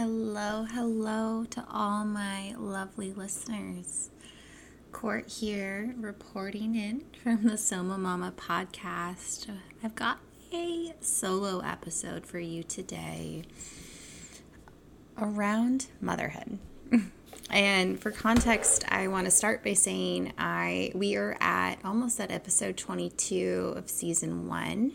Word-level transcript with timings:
Hello, 0.00 0.62
hello 0.62 1.44
to 1.50 1.64
all 1.68 2.04
my 2.04 2.54
lovely 2.56 3.12
listeners. 3.12 4.10
Court 4.92 5.26
here, 5.26 5.92
reporting 5.98 6.76
in 6.76 7.02
from 7.20 7.42
the 7.42 7.58
Soma 7.58 7.98
Mama 7.98 8.32
podcast. 8.36 9.50
I've 9.82 9.96
got 9.96 10.20
a 10.54 10.94
solo 11.00 11.58
episode 11.66 12.26
for 12.26 12.38
you 12.38 12.62
today 12.62 13.42
around 15.20 15.86
motherhood. 16.00 16.60
and 17.50 17.98
for 17.98 18.12
context, 18.12 18.84
I 18.88 19.08
want 19.08 19.24
to 19.24 19.32
start 19.32 19.64
by 19.64 19.72
saying 19.72 20.32
I 20.38 20.92
we 20.94 21.16
are 21.16 21.36
at 21.40 21.84
almost 21.84 22.20
at 22.20 22.30
episode 22.30 22.76
22 22.76 23.72
of 23.74 23.90
season 23.90 24.46
1 24.46 24.92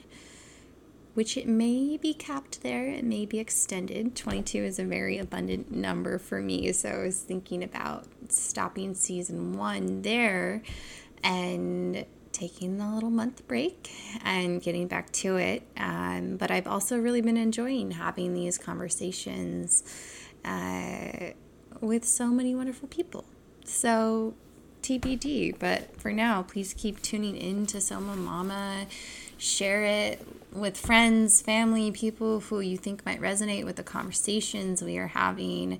which 1.14 1.38
it 1.38 1.48
may 1.48 1.98
be 1.98 2.14
capped 2.14 2.62
there, 2.64 2.88
it 2.88 3.04
may 3.04 3.26
be 3.26 3.40
extended. 3.40 4.16
22 4.16 4.58
is 4.60 4.80
a 4.80 4.84
very 4.84 5.18
abundant 5.18 5.72
number 5.72 6.18
for 6.18 6.42
me, 6.42 6.72
so 6.72 6.90
I 6.90 7.04
was 7.04 7.22
thinking 7.22 7.64
about 7.64 8.06
stopping 8.30 8.96
season 8.96 9.54
one 9.54 10.02
there 10.02 10.64
and 11.24 12.06
taking 12.32 12.82
a 12.82 12.96
little 12.96 13.12
month 13.12 13.48
break 13.48 13.90
and 14.24 14.62
getting 14.62 14.88
back 14.88 15.12
to 15.12 15.38
it. 15.38 15.64
Um, 15.78 16.36
but 16.38 16.52
I've 16.52 16.68
also 16.68 16.98
really 16.98 17.22
been 17.22 17.38
enjoying 17.38 17.92
having 17.92 18.34
these 18.34 18.58
conversations 18.58 19.84
uh, 20.44 21.32
with 21.80 22.04
so 22.06 22.28
many 22.28 22.56
wonderful 22.56 22.88
people. 22.88 23.24
So, 23.64 24.34
TBD, 24.82 25.58
but 25.58 25.96
for 26.02 26.12
now, 26.12 26.44
please 26.44 26.74
keep 26.74 27.02
tuning 27.02 27.38
in 27.38 27.66
to 27.68 27.80
Soma 27.80 28.16
Mama. 28.16 28.88
Share 29.38 29.84
it, 29.84 30.28
with 30.54 30.78
friends, 30.78 31.42
family, 31.42 31.92
people 31.92 32.40
who 32.40 32.60
you 32.60 32.78
think 32.78 33.06
might 33.06 33.22
resonate 33.22 33.66
with 33.66 33.76
the 33.76 33.84
conversations 33.84 34.82
we 34.82 34.98
are 34.98 35.08
having. 35.08 35.80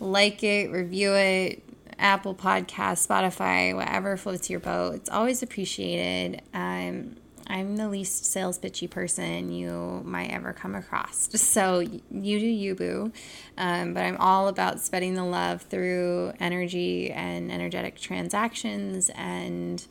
Like 0.00 0.42
it, 0.42 0.70
review 0.70 1.14
it, 1.14 1.62
Apple 1.98 2.34
Podcast, 2.34 3.06
Spotify, 3.06 3.74
whatever 3.74 4.16
floats 4.16 4.48
your 4.48 4.60
boat. 4.60 4.94
It's 4.94 5.10
always 5.10 5.42
appreciated. 5.42 6.42
Um, 6.54 7.16
I'm 7.50 7.76
the 7.76 7.88
least 7.88 8.26
sales 8.26 8.58
bitchy 8.58 8.88
person 8.88 9.50
you 9.50 10.02
might 10.04 10.30
ever 10.30 10.52
come 10.52 10.74
across. 10.74 11.28
So 11.48 11.80
you 11.80 12.38
do 12.38 12.46
you, 12.46 12.74
boo. 12.74 13.12
Um, 13.56 13.94
but 13.94 14.04
I'm 14.04 14.18
all 14.18 14.48
about 14.48 14.80
spreading 14.80 15.14
the 15.14 15.24
love 15.24 15.62
through 15.62 16.34
energy 16.38 17.10
and 17.10 17.50
energetic 17.50 17.98
transactions 17.98 19.10
and 19.14 19.84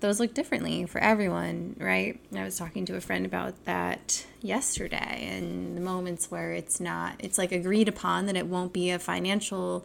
those 0.00 0.20
look 0.20 0.34
differently 0.34 0.86
for 0.86 1.00
everyone, 1.00 1.76
right? 1.78 2.20
I 2.34 2.44
was 2.44 2.56
talking 2.56 2.84
to 2.86 2.96
a 2.96 3.00
friend 3.00 3.26
about 3.26 3.64
that 3.64 4.26
yesterday 4.40 5.28
and 5.32 5.76
the 5.76 5.80
moments 5.80 6.30
where 6.30 6.52
it's 6.52 6.80
not, 6.80 7.14
it's 7.18 7.38
like 7.38 7.50
agreed 7.52 7.88
upon 7.88 8.26
that 8.26 8.36
it 8.36 8.46
won't 8.46 8.72
be 8.72 8.90
a 8.90 8.98
financial 8.98 9.84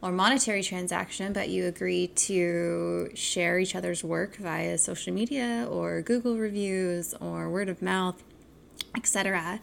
or 0.00 0.12
monetary 0.12 0.62
transaction, 0.62 1.32
but 1.32 1.48
you 1.48 1.66
agree 1.66 2.06
to 2.06 3.10
share 3.14 3.58
each 3.58 3.74
other's 3.74 4.04
work 4.04 4.36
via 4.36 4.78
social 4.78 5.12
media 5.12 5.66
or 5.68 6.02
Google 6.02 6.36
reviews 6.36 7.14
or 7.14 7.50
word 7.50 7.68
of 7.68 7.82
mouth, 7.82 8.22
etc. 8.96 9.60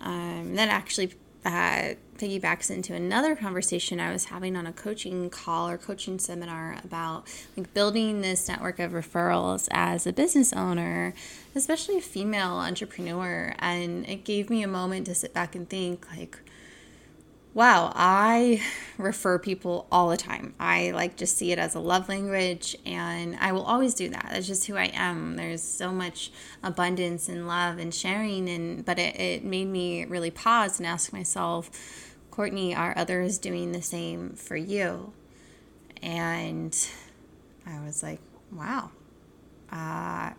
Um, 0.00 0.54
that 0.54 0.68
actually 0.68 1.14
uh, 1.44 1.94
piggybacks 2.22 2.70
into 2.70 2.94
another 2.94 3.34
conversation 3.34 3.98
I 3.98 4.12
was 4.12 4.26
having 4.26 4.54
on 4.54 4.64
a 4.64 4.72
coaching 4.72 5.28
call 5.28 5.68
or 5.68 5.76
coaching 5.76 6.20
seminar 6.20 6.78
about 6.84 7.26
like 7.56 7.74
building 7.74 8.20
this 8.20 8.46
network 8.46 8.78
of 8.78 8.92
referrals 8.92 9.66
as 9.72 10.06
a 10.06 10.12
business 10.12 10.52
owner, 10.52 11.14
especially 11.56 11.98
a 11.98 12.00
female 12.00 12.52
entrepreneur. 12.52 13.56
And 13.58 14.08
it 14.08 14.24
gave 14.24 14.50
me 14.50 14.62
a 14.62 14.68
moment 14.68 15.06
to 15.06 15.16
sit 15.16 15.34
back 15.34 15.56
and 15.56 15.68
think 15.68 16.06
like, 16.16 16.38
wow, 17.54 17.92
I 17.94 18.62
refer 18.98 19.38
people 19.40 19.88
all 19.90 20.08
the 20.08 20.16
time. 20.16 20.54
I 20.60 20.92
like 20.92 21.16
just 21.16 21.36
see 21.36 21.50
it 21.50 21.58
as 21.58 21.74
a 21.74 21.80
love 21.80 22.08
language 22.08 22.76
and 22.86 23.36
I 23.40 23.50
will 23.50 23.64
always 23.64 23.94
do 23.94 24.08
that. 24.10 24.28
That's 24.30 24.46
just 24.46 24.66
who 24.66 24.76
I 24.76 24.92
am. 24.94 25.34
There's 25.34 25.60
so 25.60 25.90
much 25.90 26.30
abundance 26.62 27.28
and 27.28 27.48
love 27.48 27.78
and 27.78 27.92
sharing 27.92 28.48
and 28.48 28.84
but 28.84 29.00
it, 29.00 29.18
it 29.18 29.44
made 29.44 29.66
me 29.66 30.04
really 30.04 30.30
pause 30.30 30.78
and 30.78 30.86
ask 30.86 31.12
myself, 31.12 31.68
Courtney, 32.32 32.74
are 32.74 32.94
others 32.96 33.36
doing 33.36 33.72
the 33.72 33.82
same 33.82 34.30
for 34.30 34.56
you? 34.56 35.12
And 36.02 36.74
I 37.66 37.84
was 37.84 38.02
like, 38.02 38.20
wow, 38.50 38.90
uh, 39.70 40.30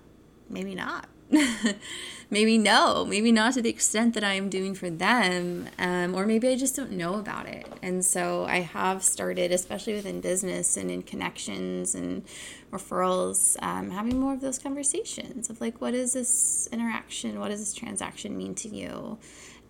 maybe 0.49 0.73
not. 0.73 1.07
maybe 2.31 2.57
no, 2.57 3.05
maybe 3.05 3.31
not 3.31 3.53
to 3.53 3.61
the 3.61 3.69
extent 3.69 4.15
that 4.15 4.23
I 4.23 4.33
am 4.33 4.49
doing 4.49 4.73
for 4.73 4.89
them, 4.89 5.69
um, 5.77 6.15
or 6.15 6.25
maybe 6.25 6.47
I 6.47 6.55
just 6.55 6.75
don't 6.75 6.91
know 6.91 7.15
about 7.15 7.47
it. 7.47 7.67
And 7.83 8.03
so 8.03 8.45
I 8.45 8.61
have 8.61 9.03
started, 9.03 9.51
especially 9.51 9.93
within 9.93 10.19
business 10.19 10.75
and 10.75 10.89
in 10.89 11.03
connections 11.03 11.93
and 11.93 12.23
referrals, 12.71 13.55
um, 13.61 13.91
having 13.91 14.19
more 14.19 14.33
of 14.33 14.41
those 14.41 14.57
conversations 14.57 15.49
of 15.49 15.61
like, 15.61 15.79
what 15.79 15.93
is 15.93 16.13
this 16.13 16.67
interaction? 16.71 17.39
What 17.39 17.49
does 17.49 17.59
this 17.59 17.73
transaction 17.73 18.35
mean 18.35 18.55
to 18.55 18.67
you? 18.67 19.19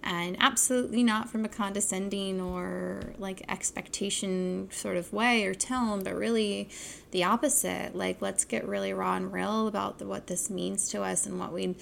And 0.04 0.36
absolutely 0.40 1.04
not 1.04 1.30
from 1.30 1.46
a 1.46 1.50
condescending 1.50 2.42
or 2.42 3.14
like 3.18 3.44
expectation 3.50 4.70
sort 4.72 4.98
of 4.98 5.12
way 5.14 5.46
or 5.46 5.54
tone, 5.54 6.04
but 6.04 6.16
really 6.16 6.70
the 7.12 7.24
opposite. 7.24 7.96
Like, 7.96 8.22
let's 8.22 8.46
get 8.46 8.68
really 8.68 8.94
raw 8.94 9.16
and 9.16 9.32
real 9.32 9.68
about 9.68 10.00
the, 10.00 10.06
what 10.06 10.28
this 10.28 10.50
means 10.50 10.90
to 10.90 11.04
us 11.04 11.26
and 11.26 11.40
what 11.40 11.52
we 11.52 11.76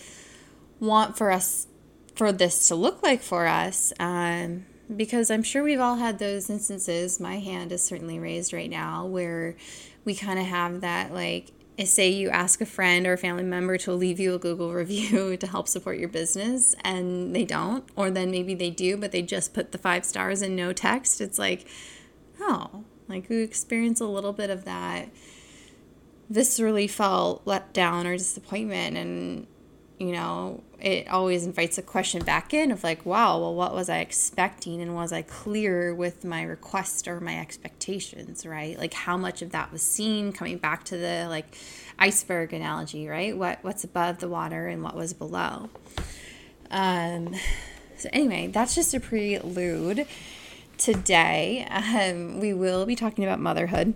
want 0.80 1.18
for 1.18 1.32
us 1.32 1.68
for 2.16 2.32
this 2.32 2.68
to 2.68 2.76
look 2.76 3.02
like 3.04 3.22
for 3.22 3.48
us. 3.48 3.94
Um, 4.00 4.66
because 4.96 5.32
I'm 5.32 5.44
sure 5.44 5.64
we've 5.64 5.80
all 5.80 5.96
had 5.96 6.20
those 6.20 6.50
instances. 6.50 7.20
My 7.20 7.40
hand 7.40 7.72
is 7.72 7.84
certainly 7.84 8.20
raised 8.20 8.54
right 8.54 8.70
now 8.70 9.06
where 9.06 9.56
we 10.04 10.16
kind 10.16 10.40
of 10.40 10.46
have 10.46 10.82
that 10.82 11.14
like 11.14 11.52
say 11.86 12.10
you 12.10 12.30
ask 12.30 12.62
a 12.62 12.66
friend 12.66 13.06
or 13.08 13.14
a 13.14 13.18
family 13.18 13.44
member 13.44 13.78
to 13.80 13.94
leave 13.94 14.20
you 14.20 14.34
a 14.34 14.40
Google 14.40 14.74
review 14.74 15.38
to 15.38 15.48
help 15.48 15.68
support 15.68 15.98
your 15.98 16.10
business 16.10 16.76
and 16.84 17.36
they 17.36 17.46
don't, 17.46 17.84
or 17.96 18.10
then 18.10 18.32
maybe 18.32 18.54
they 18.56 18.70
do, 18.70 18.98
but 18.98 19.12
they 19.12 19.22
just 19.22 19.54
put 19.54 19.72
the 19.72 19.78
five 19.78 20.06
stars 20.06 20.42
and 20.42 20.56
no 20.56 20.74
text, 20.74 21.22
it's 21.22 21.40
like, 21.40 21.68
oh, 22.40 22.84
like 23.08 23.30
we 23.30 23.42
experience 23.42 24.00
a 24.00 24.06
little 24.06 24.34
bit 24.34 24.50
of 24.50 24.66
that 24.66 25.10
viscerally 26.32 26.90
felt 26.90 27.42
let 27.46 27.74
down 27.74 28.08
or 28.08 28.16
disappointment 28.16 28.96
and 28.96 29.48
you 30.02 30.14
know, 30.14 30.64
it 30.80 31.08
always 31.10 31.46
invites 31.46 31.78
a 31.78 31.84
question 31.84 32.26
back 32.26 32.56
in 32.56 32.72
of 32.72 32.84
like, 32.84 33.06
wow, 33.06 33.40
well, 33.40 33.54
what 33.54 33.76
was 33.76 33.88
I 33.88 34.00
expecting? 34.00 34.82
And 34.82 34.96
was 34.96 35.14
I 35.14 35.22
clear 35.22 35.94
with 35.94 36.26
my 36.26 36.42
request 36.42 37.08
or 37.08 37.20
my 37.20 37.40
expectations, 37.40 38.44
right? 38.44 38.80
Like 38.80 38.96
how 38.96 39.16
much 39.16 39.44
of 39.44 39.52
that 39.52 39.72
was 39.72 39.84
seen 39.84 40.34
coming 40.34 40.58
back 40.58 40.86
to 40.86 40.98
the 40.98 41.28
like 41.30 41.56
iceberg 42.00 42.52
analogy, 42.52 43.08
right? 43.08 43.38
What 43.38 43.60
what's 43.62 43.84
above 43.84 44.18
the 44.18 44.28
water 44.28 44.68
and 44.68 44.82
what 44.82 44.96
was 44.96 45.14
below. 45.14 45.70
Um 46.72 47.36
so 47.96 48.10
anyway, 48.12 48.48
that's 48.48 48.74
just 48.74 48.96
a 48.96 49.00
prelude. 49.00 50.08
Today, 50.80 51.68
um, 51.70 52.40
we 52.40 52.56
will 52.56 52.88
be 52.88 52.96
talking 52.96 53.24
about 53.24 53.40
motherhood 53.40 53.94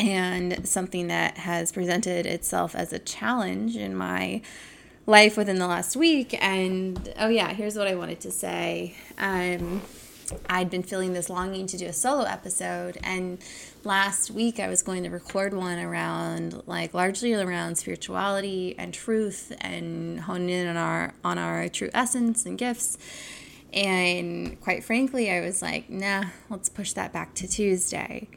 and 0.00 0.66
something 0.66 1.06
that 1.06 1.38
has 1.38 1.70
presented 1.70 2.26
itself 2.26 2.74
as 2.74 2.92
a 2.92 2.98
challenge 2.98 3.76
in 3.76 3.94
my 3.94 4.42
life 5.06 5.36
within 5.36 5.58
the 5.58 5.66
last 5.66 5.96
week. 5.96 6.36
And 6.40 7.12
oh, 7.18 7.28
yeah, 7.28 7.52
here's 7.52 7.76
what 7.76 7.86
I 7.86 7.94
wanted 7.94 8.20
to 8.20 8.30
say. 8.30 8.94
Um, 9.18 9.82
I'd 10.48 10.70
been 10.70 10.82
feeling 10.82 11.12
this 11.12 11.28
longing 11.28 11.66
to 11.66 11.76
do 11.76 11.86
a 11.86 11.92
solo 11.92 12.22
episode, 12.24 12.96
and 13.02 13.38
last 13.84 14.30
week 14.30 14.58
I 14.60 14.68
was 14.68 14.82
going 14.82 15.02
to 15.02 15.10
record 15.10 15.52
one 15.52 15.78
around, 15.78 16.62
like, 16.66 16.94
largely 16.94 17.34
around 17.34 17.76
spirituality 17.76 18.74
and 18.78 18.94
truth, 18.94 19.52
and 19.60 20.20
hone 20.20 20.48
in 20.48 20.68
on 20.68 20.76
our 20.76 21.14
on 21.22 21.38
our 21.38 21.68
true 21.68 21.90
essence 21.92 22.46
and 22.46 22.56
gifts. 22.56 22.96
And 23.72 24.60
quite 24.60 24.84
frankly, 24.84 25.30
I 25.30 25.40
was 25.40 25.62
like, 25.62 25.88
nah, 25.88 26.24
let's 26.50 26.68
push 26.68 26.92
that 26.92 27.12
back 27.12 27.34
to 27.34 27.48
Tuesday, 27.48 28.28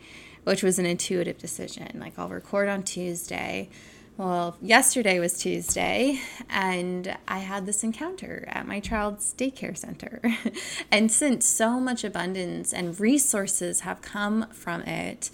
which 0.43 0.63
was 0.63 0.79
an 0.79 0.85
intuitive 0.85 1.37
decision. 1.37 1.97
Like, 1.99 2.17
I'll 2.17 2.29
record 2.29 2.69
on 2.69 2.83
Tuesday 2.83 3.69
well, 4.17 4.55
yesterday 4.61 5.19
was 5.19 5.37
Tuesday, 5.37 6.21
and 6.49 7.17
I 7.27 7.39
had 7.39 7.65
this 7.65 7.83
encounter 7.83 8.45
at 8.47 8.65
my 8.65 8.79
child's 8.79 9.33
daycare 9.33 9.77
center. 9.77 10.21
and 10.91 11.11
since 11.11 11.45
so 11.45 11.81
much 11.81 12.05
abundance 12.05 12.73
and 12.73 12.97
resources 12.97 13.81
have 13.81 14.01
come 14.01 14.47
from 14.51 14.83
it, 14.83 15.31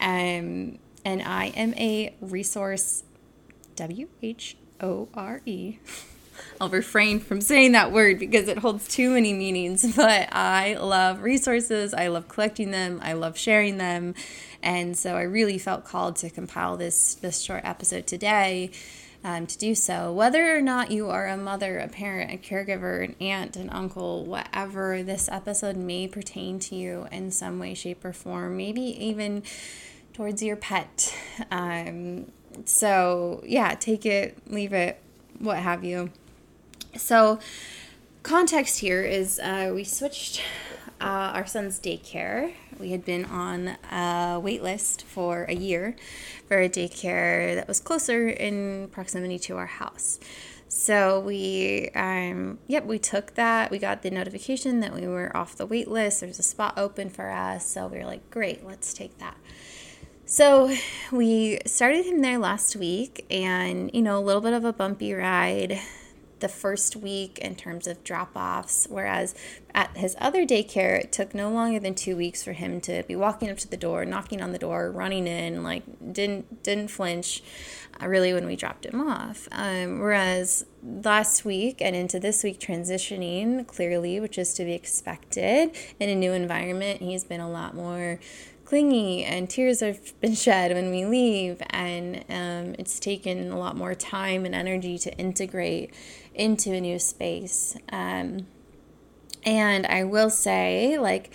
um, 0.00 0.78
and 1.04 1.22
I 1.22 1.52
am 1.54 1.74
a 1.74 2.14
resource, 2.20 3.02
W 3.76 4.08
H 4.22 4.56
O 4.80 5.08
R 5.12 5.42
E. 5.44 5.78
I'll 6.60 6.68
refrain 6.68 7.20
from 7.20 7.40
saying 7.40 7.72
that 7.72 7.92
word 7.92 8.18
because 8.18 8.48
it 8.48 8.58
holds 8.58 8.86
too 8.88 9.10
many 9.10 9.32
meanings, 9.32 9.92
but 9.96 10.28
I 10.32 10.74
love 10.74 11.22
resources. 11.22 11.94
I 11.94 12.08
love 12.08 12.28
collecting 12.28 12.70
them. 12.70 13.00
I 13.02 13.14
love 13.14 13.36
sharing 13.36 13.78
them. 13.78 14.14
And 14.62 14.96
so 14.96 15.16
I 15.16 15.22
really 15.22 15.58
felt 15.58 15.84
called 15.84 16.16
to 16.16 16.30
compile 16.30 16.76
this 16.76 17.14
this 17.14 17.40
short 17.40 17.62
episode 17.64 18.06
today 18.06 18.70
um, 19.24 19.46
to 19.46 19.58
do 19.58 19.74
so. 19.74 20.12
Whether 20.12 20.56
or 20.56 20.60
not 20.60 20.90
you 20.90 21.08
are 21.08 21.26
a 21.26 21.36
mother, 21.36 21.78
a 21.78 21.88
parent, 21.88 22.30
a 22.30 22.36
caregiver, 22.36 23.02
an 23.02 23.16
aunt, 23.20 23.56
an 23.56 23.70
uncle, 23.70 24.24
whatever, 24.26 25.02
this 25.02 25.28
episode 25.30 25.76
may 25.76 26.06
pertain 26.06 26.58
to 26.60 26.76
you 26.76 27.08
in 27.10 27.30
some 27.30 27.58
way, 27.58 27.72
shape, 27.72 28.04
or 28.04 28.12
form, 28.12 28.58
maybe 28.58 28.82
even 28.82 29.42
towards 30.12 30.42
your 30.42 30.56
pet. 30.56 31.16
Um, 31.50 32.30
so, 32.66 33.42
yeah, 33.46 33.74
take 33.74 34.04
it, 34.04 34.36
leave 34.46 34.74
it, 34.74 35.00
what 35.38 35.58
have 35.58 35.82
you. 35.84 36.10
So, 36.96 37.38
context 38.22 38.78
here 38.78 39.02
is 39.02 39.38
uh, 39.40 39.72
we 39.74 39.84
switched 39.84 40.42
uh, 41.00 41.32
our 41.34 41.46
son's 41.46 41.80
daycare. 41.80 42.54
We 42.78 42.90
had 42.90 43.04
been 43.04 43.24
on 43.24 43.76
a 43.90 44.40
wait 44.40 44.62
list 44.62 45.04
for 45.04 45.44
a 45.44 45.54
year 45.54 45.96
for 46.46 46.60
a 46.60 46.68
daycare 46.68 47.54
that 47.56 47.68
was 47.68 47.80
closer 47.80 48.28
in 48.28 48.88
proximity 48.88 49.38
to 49.40 49.56
our 49.56 49.66
house. 49.66 50.18
So 50.68 51.20
we, 51.20 51.90
um, 51.94 52.58
yep, 52.66 52.84
we 52.84 52.98
took 52.98 53.34
that. 53.34 53.70
We 53.70 53.78
got 53.78 54.02
the 54.02 54.10
notification 54.10 54.80
that 54.80 54.94
we 54.94 55.06
were 55.06 55.36
off 55.36 55.56
the 55.56 55.66
wait 55.66 55.88
list. 55.88 56.20
There's 56.20 56.38
a 56.38 56.42
spot 56.42 56.74
open 56.76 57.10
for 57.10 57.30
us. 57.30 57.66
So 57.66 57.86
we 57.86 57.98
were 57.98 58.06
like, 58.06 58.28
great, 58.30 58.64
let's 58.66 58.92
take 58.92 59.18
that. 59.18 59.36
So 60.26 60.74
we 61.12 61.60
started 61.66 62.06
him 62.06 62.22
there 62.22 62.38
last 62.38 62.76
week 62.76 63.26
and, 63.30 63.90
you 63.92 64.02
know, 64.02 64.18
a 64.18 64.20
little 64.20 64.40
bit 64.40 64.52
of 64.52 64.64
a 64.64 64.72
bumpy 64.72 65.12
ride 65.12 65.80
the 66.44 66.48
first 66.50 66.94
week 66.94 67.38
in 67.38 67.56
terms 67.56 67.86
of 67.86 68.04
drop 68.04 68.36
offs, 68.36 68.86
whereas 68.90 69.34
at 69.74 69.96
his 69.96 70.14
other 70.20 70.44
daycare, 70.44 71.00
it 71.00 71.10
took 71.10 71.34
no 71.34 71.48
longer 71.48 71.80
than 71.80 71.94
two 71.94 72.14
weeks 72.14 72.44
for 72.44 72.52
him 72.52 72.82
to 72.82 73.02
be 73.04 73.16
walking 73.16 73.48
up 73.48 73.56
to 73.56 73.66
the 73.66 73.78
door, 73.78 74.04
knocking 74.04 74.42
on 74.42 74.52
the 74.52 74.58
door, 74.58 74.90
running 74.90 75.26
in, 75.26 75.62
like 75.62 75.84
didn't 76.12 76.62
didn't 76.62 76.88
flinch. 76.88 77.42
Uh, 78.02 78.08
really, 78.08 78.34
when 78.34 78.44
we 78.44 78.56
dropped 78.56 78.84
him 78.84 79.00
off. 79.00 79.48
Um, 79.52 80.00
whereas 80.00 80.66
last 80.82 81.44
week 81.44 81.80
and 81.80 81.94
into 81.94 82.18
this 82.18 82.42
week, 82.42 82.58
transitioning 82.58 83.66
clearly, 83.68 84.18
which 84.18 84.36
is 84.36 84.52
to 84.54 84.64
be 84.64 84.72
expected 84.72 85.70
in 86.00 86.08
a 86.08 86.14
new 86.14 86.32
environment, 86.32 87.00
he's 87.00 87.22
been 87.22 87.40
a 87.40 87.48
lot 87.48 87.74
more 87.74 88.18
clingy 88.64 89.24
and 89.24 89.48
tears 89.50 89.80
have 89.80 90.18
been 90.20 90.34
shed 90.34 90.72
when 90.72 90.90
we 90.90 91.04
leave 91.04 91.62
and 91.70 92.24
um, 92.30 92.74
it's 92.78 92.98
taken 92.98 93.50
a 93.50 93.58
lot 93.58 93.76
more 93.76 93.94
time 93.94 94.44
and 94.44 94.54
energy 94.54 94.98
to 94.98 95.16
integrate 95.18 95.92
into 96.34 96.72
a 96.72 96.80
new 96.80 96.98
space. 96.98 97.76
Um, 97.90 98.46
and 99.46 99.86
i 99.86 100.02
will 100.02 100.30
say 100.30 100.98
like 100.98 101.32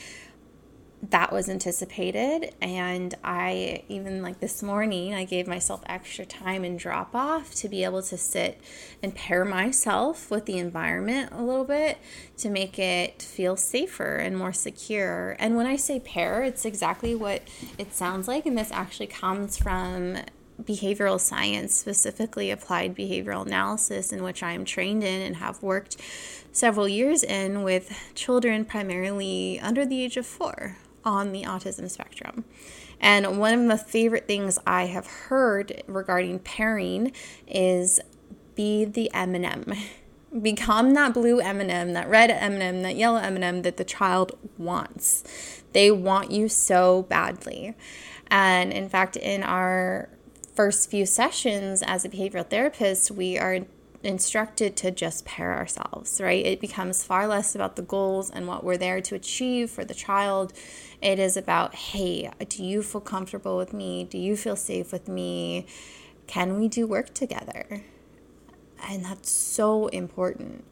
that 1.02 1.32
was 1.32 1.48
anticipated. 1.48 2.54
And 2.62 3.16
i 3.24 3.84
even 3.88 4.22
like 4.22 4.42
this 4.42 4.62
morning 4.62 5.14
i 5.14 5.24
gave 5.24 5.48
myself 5.48 5.82
extra 5.86 6.26
time 6.26 6.66
and 6.66 6.78
drop 6.78 7.16
off 7.16 7.56
to 7.56 7.70
be 7.70 7.86
able 7.86 8.04
to 8.04 8.18
sit 8.18 8.60
and 9.02 9.16
pair 9.16 9.46
myself 9.46 10.30
with 10.30 10.46
the 10.46 10.58
environment 10.58 11.32
a 11.32 11.42
little 11.42 11.64
bit 11.64 12.00
to 12.40 12.50
make 12.50 12.78
it 12.78 13.22
feel 13.22 13.56
safer 13.56 14.18
and 14.18 14.38
more 14.38 14.52
secure. 14.52 15.38
And 15.40 15.56
when 15.56 15.66
i 15.66 15.78
say 15.78 16.02
pair 16.02 16.44
it's 16.44 16.66
exactly 16.66 17.16
what 17.16 17.44
it 17.78 17.94
sounds 17.94 18.28
like. 18.28 18.46
And 18.46 18.58
this 18.58 18.72
actually 18.72 19.08
comes 19.08 19.58
from 19.58 20.18
behavioral 20.64 21.20
science 21.20 21.74
specifically 21.74 22.52
applied 22.52 22.96
behavioral 22.96 23.46
analysis 23.46 24.12
in 24.12 24.22
which 24.24 24.44
i 24.44 24.52
am 24.52 24.66
trained 24.66 25.04
in 25.04 25.22
and 25.22 25.38
have 25.38 25.62
worked 25.64 25.96
several 26.52 26.88
years 26.88 27.24
in 27.24 27.64
with 27.64 28.12
children 28.16 28.66
primarily 28.66 29.60
under 29.62 29.86
the 29.86 30.04
age 30.04 30.18
of 30.18 30.26
four 30.26 30.78
on 31.04 31.32
the 31.32 31.44
autism 31.44 31.90
spectrum. 31.90 32.46
And 33.00 33.40
one 33.40 33.54
of 33.54 33.68
the 33.68 33.84
favorite 33.84 34.28
things 34.28 34.60
I 34.68 34.88
have 34.88 35.08
heard 35.08 35.84
regarding 35.88 36.40
pairing 36.40 37.14
is 37.48 38.00
be 38.56 38.86
the 38.86 39.12
M&M. 39.14 39.74
Become 40.42 40.94
that 40.94 41.16
blue 41.16 41.40
M&M, 41.40 41.94
that 41.94 42.08
red 42.08 42.30
M&M, 42.30 42.84
that 42.84 42.96
yellow 42.96 43.20
M&M 43.20 43.64
that 43.64 43.78
the 43.78 43.84
child 43.84 44.38
wants. 44.60 45.24
They 45.74 45.90
want 45.90 46.30
you 46.30 46.48
so 46.48 47.04
badly. 47.04 47.74
And 48.30 48.72
in 48.72 48.90
fact, 48.90 49.16
in 49.16 49.42
our 49.42 50.10
first 50.60 50.92
few 50.92 51.06
sessions 51.06 51.82
as 51.84 52.04
a 52.04 52.10
behavioral 52.10 52.46
therapist, 52.46 53.10
we 53.10 53.38
are 53.38 53.62
instructed 54.04 54.76
to 54.76 54.92
just 54.92 55.24
pair 55.24 55.56
ourselves, 55.56 56.20
right? 56.20 56.46
It 56.46 56.60
becomes 56.60 57.02
far 57.02 57.30
less 57.30 57.56
about 57.56 57.78
the 57.78 57.82
goals 57.82 58.30
and 58.30 58.46
what 58.46 58.62
we're 58.62 58.76
there 58.76 59.00
to 59.00 59.16
achieve 59.16 59.70
for 59.70 59.86
the 59.86 59.94
child. 59.94 60.52
It 61.02 61.18
is 61.18 61.38
about, 61.38 61.76
hey, 61.76 62.30
do 62.50 62.62
you 62.62 62.84
feel 62.84 63.00
comfortable 63.00 63.56
with 63.56 63.72
me? 63.72 64.04
Do 64.04 64.18
you 64.18 64.36
feel 64.36 64.58
safe 64.58 64.92
with 64.92 65.08
me? 65.08 65.66
Can 66.28 66.60
we 66.60 66.68
do 66.68 66.86
work 66.86 67.14
together? 67.14 67.82
And 68.86 69.06
that's 69.06 69.32
so 69.32 69.88
important. 69.88 70.66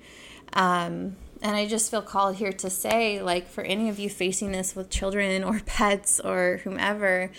Um, 0.51 1.15
and 1.41 1.55
I 1.55 1.65
just 1.65 1.89
feel 1.89 2.01
called 2.01 2.35
here 2.35 2.51
to 2.51 2.69
say, 2.69 3.21
like, 3.21 3.47
for 3.47 3.63
any 3.63 3.87
of 3.87 3.99
you 3.99 4.09
facing 4.09 4.51
this 4.51 4.75
with 4.75 4.89
children 4.89 5.45
or 5.45 5.61
pets 5.65 6.19
or 6.19 6.59
whomever, 6.65 7.31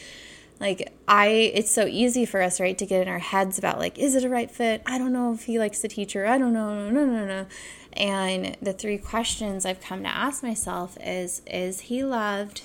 like 0.61 0.93
i 1.07 1.29
it's 1.29 1.71
so 1.71 1.87
easy 1.87 2.25
for 2.25 2.43
us 2.43 2.61
right 2.61 2.77
to 2.79 2.87
get 2.87 3.03
in 3.03 3.09
our 3.09 3.19
heads 3.19 3.59
about 3.59 3.79
like 3.79 3.99
is 3.99 4.15
it 4.15 4.25
a 4.25 4.29
right 4.29 4.51
fit? 4.51 4.83
I 4.87 4.99
don't 4.99 5.13
know 5.13 5.33
if 5.33 5.45
he 5.45 5.59
likes 5.59 5.81
the 5.81 5.89
teacher. 5.89 6.27
I 6.27 6.39
don't 6.39 6.53
know 6.53 6.91
no 6.91 7.05
no 7.05 7.07
no 7.07 7.27
no. 7.27 7.47
And 7.95 8.57
the 8.61 8.73
three 8.73 8.99
questions 8.99 9.65
i've 9.65 9.81
come 9.81 10.03
to 10.03 10.09
ask 10.09 10.43
myself 10.43 10.97
is 11.01 11.43
is 11.47 11.81
he 11.83 12.05
loved? 12.05 12.63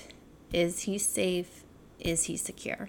Is 0.52 0.80
he 0.80 0.98
safe? 0.98 1.64
Is 2.00 2.24
he 2.24 2.36
secure 2.36 2.88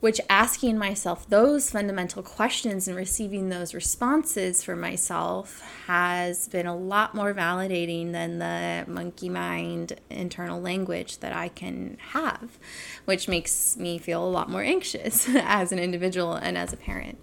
which 0.00 0.20
asking 0.28 0.76
myself 0.76 1.28
those 1.28 1.70
fundamental 1.70 2.22
questions 2.22 2.86
and 2.86 2.96
receiving 2.96 3.48
those 3.48 3.72
responses 3.72 4.62
for 4.62 4.76
myself 4.76 5.62
has 5.86 6.48
been 6.48 6.66
a 6.66 6.76
lot 6.76 7.14
more 7.14 7.32
validating 7.32 8.12
than 8.12 8.38
the 8.38 8.84
monkey 8.90 9.28
mind 9.28 9.98
internal 10.10 10.60
language 10.60 11.18
that 11.18 11.32
I 11.32 11.48
can 11.48 11.96
have, 12.12 12.58
which 13.06 13.26
makes 13.26 13.76
me 13.76 13.98
feel 13.98 14.22
a 14.22 14.28
lot 14.28 14.50
more 14.50 14.62
anxious 14.62 15.28
as 15.34 15.72
an 15.72 15.78
individual 15.78 16.34
and 16.34 16.58
as 16.58 16.72
a 16.72 16.76
parent. 16.76 17.18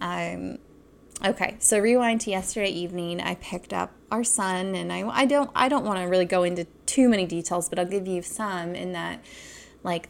Um, 0.00 0.58
okay, 1.24 1.56
so 1.60 1.78
rewind 1.78 2.20
to 2.22 2.30
yesterday 2.30 2.70
evening. 2.70 3.20
I 3.20 3.36
picked 3.36 3.72
up 3.72 3.92
our 4.10 4.24
son, 4.24 4.74
and 4.74 4.92
I, 4.92 5.06
I 5.08 5.24
don't 5.24 5.50
I 5.54 5.68
don't 5.68 5.84
want 5.84 6.00
to 6.00 6.04
really 6.06 6.24
go 6.24 6.42
into 6.42 6.64
too 6.86 7.08
many 7.08 7.26
details, 7.26 7.68
but 7.68 7.78
I'll 7.78 7.86
give 7.86 8.08
you 8.08 8.22
some 8.22 8.74
in 8.74 8.92
that 8.92 9.24
like 9.84 10.08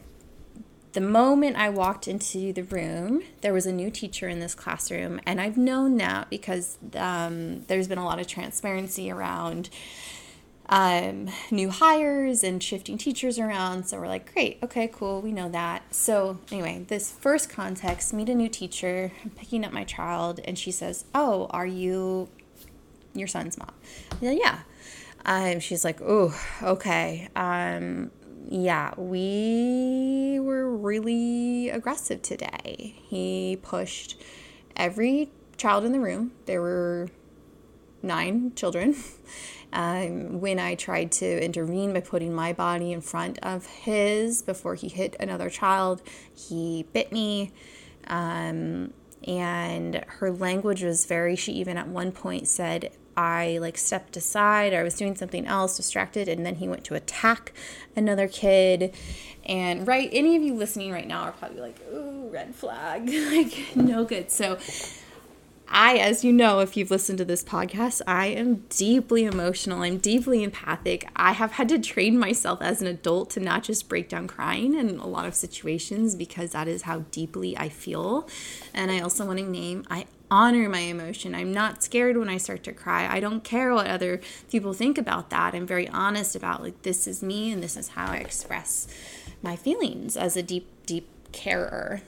the 0.93 1.01
moment 1.01 1.55
I 1.55 1.69
walked 1.69 2.07
into 2.07 2.51
the 2.51 2.63
room, 2.63 3.23
there 3.41 3.53
was 3.53 3.65
a 3.65 3.71
new 3.71 3.91
teacher 3.91 4.27
in 4.27 4.39
this 4.39 4.55
classroom, 4.55 5.21
and 5.25 5.39
I've 5.39 5.57
known 5.57 5.97
that 5.97 6.29
because 6.29 6.77
um, 6.95 7.61
there's 7.67 7.87
been 7.87 7.97
a 7.97 8.05
lot 8.05 8.19
of 8.19 8.27
transparency 8.27 9.11
around 9.11 9.69
um, 10.69 11.29
new 11.51 11.69
hires 11.69 12.43
and 12.43 12.61
shifting 12.61 12.97
teachers 12.97 13.39
around. 13.39 13.87
So 13.87 13.99
we're 13.99 14.07
like, 14.07 14.31
great, 14.33 14.59
okay, 14.63 14.87
cool, 14.87 15.21
we 15.21 15.31
know 15.31 15.49
that. 15.49 15.93
So, 15.93 16.39
anyway, 16.51 16.85
this 16.87 17.11
first 17.11 17.49
context 17.49 18.13
meet 18.13 18.29
a 18.29 18.35
new 18.35 18.49
teacher, 18.49 19.11
I'm 19.23 19.31
picking 19.31 19.65
up 19.65 19.73
my 19.73 19.83
child, 19.83 20.39
and 20.45 20.57
she 20.57 20.71
says, 20.71 21.05
Oh, 21.13 21.47
are 21.49 21.67
you 21.67 22.29
your 23.13 23.27
son's 23.27 23.57
mom? 23.57 23.73
Yeah. 24.21 24.59
Um, 25.25 25.59
she's 25.59 25.83
like, 25.83 25.99
Oh, 26.01 26.39
okay. 26.61 27.29
Um, 27.35 28.11
yeah, 28.51 28.93
we 28.97 30.39
were 30.39 30.75
really 30.75 31.69
aggressive 31.69 32.23
today. 32.23 32.95
He 33.07 33.59
pushed 33.61 34.19
every 34.75 35.29
child 35.57 35.85
in 35.85 35.91
the 35.91 35.99
room. 35.99 36.31
There 36.45 36.61
were 36.61 37.09
nine 38.01 38.53
children. 38.55 38.95
Um, 39.71 40.41
when 40.41 40.57
I 40.57 40.73
tried 40.73 41.11
to 41.11 41.45
intervene 41.45 41.93
by 41.93 42.01
putting 42.01 42.33
my 42.33 42.53
body 42.53 42.91
in 42.91 43.01
front 43.01 43.37
of 43.43 43.67
his 43.67 44.41
before 44.41 44.73
he 44.73 44.87
hit 44.87 45.15
another 45.19 45.47
child, 45.47 46.01
he 46.33 46.87
bit 46.91 47.11
me. 47.11 47.51
Um, 48.07 48.93
and 49.27 50.03
her 50.07 50.31
language 50.31 50.81
was 50.81 51.05
very, 51.05 51.35
she 51.35 51.51
even 51.51 51.77
at 51.77 51.87
one 51.87 52.11
point 52.11 52.47
said, 52.47 52.91
I 53.19 53.57
like 53.57 53.77
stepped 53.77 54.15
aside 54.15 54.71
or 54.71 54.79
I 54.79 54.83
was 54.83 54.95
doing 54.95 55.13
something 55.13 55.45
else, 55.45 55.75
distracted, 55.75 56.29
and 56.29 56.45
then 56.45 56.55
he 56.55 56.69
went 56.69 56.85
to 56.85 56.95
attack 56.95 57.51
another 57.93 58.29
kid. 58.29 58.95
And 59.45 59.85
right, 59.85 60.09
any 60.13 60.37
of 60.37 60.41
you 60.41 60.53
listening 60.53 60.93
right 60.93 61.07
now 61.07 61.23
are 61.23 61.33
probably 61.33 61.59
like, 61.59 61.81
ooh, 61.93 62.29
red 62.31 62.55
flag, 62.55 63.09
like 63.31 63.75
no 63.75 64.05
good. 64.05 64.31
So 64.31 64.57
I, 65.67 65.97
as 65.97 66.23
you 66.23 66.31
know, 66.31 66.61
if 66.61 66.77
you've 66.77 66.91
listened 66.91 67.17
to 67.17 67.25
this 67.25 67.43
podcast, 67.43 68.01
I 68.07 68.27
am 68.27 68.63
deeply 68.69 69.25
emotional. 69.25 69.81
I'm 69.81 69.97
deeply 69.97 70.41
empathic. 70.41 71.09
I 71.13 71.33
have 71.33 71.51
had 71.51 71.67
to 71.69 71.77
train 71.77 72.17
myself 72.17 72.61
as 72.61 72.81
an 72.81 72.87
adult 72.87 73.31
to 73.31 73.41
not 73.41 73.63
just 73.63 73.89
break 73.89 74.07
down 74.07 74.27
crying 74.27 74.75
in 74.75 74.97
a 74.97 75.07
lot 75.07 75.25
of 75.25 75.35
situations 75.35 76.15
because 76.15 76.51
that 76.51 76.69
is 76.69 76.83
how 76.83 76.99
deeply 77.11 77.57
I 77.57 77.67
feel. 77.67 78.29
And 78.73 78.89
I 78.89 79.01
also 79.01 79.25
want 79.25 79.39
to 79.39 79.45
name, 79.45 79.85
I 79.89 80.05
honor 80.31 80.69
my 80.69 80.79
emotion. 80.79 81.33
I'm 81.33 81.53
not 81.53 81.83
scared 81.83 82.17
when 82.17 82.29
I 82.29 82.37
start 82.37 82.63
to 82.63 82.73
cry. 82.73 83.07
I 83.07 83.19
don't 83.19 83.43
care 83.43 83.73
what 83.73 83.87
other 83.87 84.21
people 84.49 84.73
think 84.73 84.97
about 84.97 85.29
that. 85.31 85.55
I'm 85.55 85.65
very 85.65 85.87
honest 85.87 86.35
about 86.35 86.61
like 86.61 86.81
this 86.83 87.07
is 87.07 87.23
me 87.23 87.51
and 87.51 87.63
this 87.63 87.75
is 87.75 87.89
how 87.89 88.11
I 88.11 88.17
express 88.17 88.87
my 89.41 89.55
feelings 89.55 90.15
as 90.15 90.37
a 90.37 90.43
deep 90.43 90.67
deep 90.85 91.07
carer. 91.31 92.01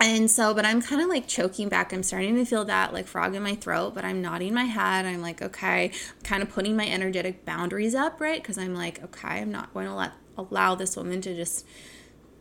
and 0.00 0.30
so, 0.30 0.54
but 0.54 0.64
I'm 0.64 0.80
kind 0.80 1.02
of 1.02 1.08
like 1.08 1.26
choking 1.26 1.68
back. 1.68 1.92
I'm 1.92 2.02
starting 2.02 2.36
to 2.36 2.44
feel 2.44 2.64
that 2.66 2.92
like 2.92 3.06
frog 3.06 3.34
in 3.34 3.42
my 3.42 3.54
throat, 3.54 3.94
but 3.94 4.04
I'm 4.04 4.22
nodding 4.22 4.54
my 4.54 4.64
head. 4.64 5.06
I'm 5.06 5.22
like, 5.22 5.42
okay, 5.42 5.86
I'm 5.86 6.22
kind 6.22 6.42
of 6.42 6.50
putting 6.50 6.76
my 6.76 6.86
energetic 6.86 7.44
boundaries 7.44 7.94
up, 7.94 8.20
right? 8.20 8.40
Because 8.40 8.58
I'm 8.58 8.74
like, 8.74 9.02
okay, 9.02 9.40
I'm 9.40 9.50
not 9.50 9.72
going 9.74 9.86
to 9.86 9.94
let 9.94 10.12
allow 10.36 10.74
this 10.74 10.96
woman 10.96 11.20
to 11.22 11.34
just 11.34 11.66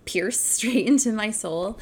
pierce 0.05 0.39
straight 0.57 0.85
into 0.85 1.11
my 1.11 1.31
soul. 1.31 1.79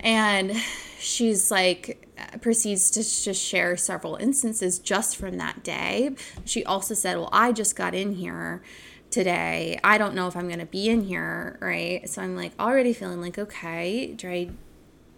And 0.00 0.56
she's 0.98 1.50
like, 1.50 2.08
proceeds 2.40 2.90
to 2.92 3.00
just 3.00 3.42
share 3.42 3.76
several 3.76 4.16
instances 4.16 4.78
just 4.78 5.16
from 5.16 5.38
that 5.38 5.62
day. 5.62 6.14
She 6.44 6.64
also 6.64 6.94
said, 6.94 7.16
Well, 7.16 7.30
I 7.32 7.52
just 7.52 7.76
got 7.76 7.94
in 7.94 8.14
here 8.14 8.62
today. 9.10 9.78
I 9.84 9.98
don't 9.98 10.14
know 10.14 10.26
if 10.26 10.36
I'm 10.36 10.48
going 10.48 10.58
to 10.58 10.66
be 10.66 10.88
in 10.88 11.02
here, 11.02 11.58
right? 11.60 12.08
So 12.08 12.22
I'm 12.22 12.34
like 12.34 12.52
already 12.58 12.92
feeling 12.92 13.20
like, 13.20 13.38
okay, 13.38 14.12
Dre 14.14 14.50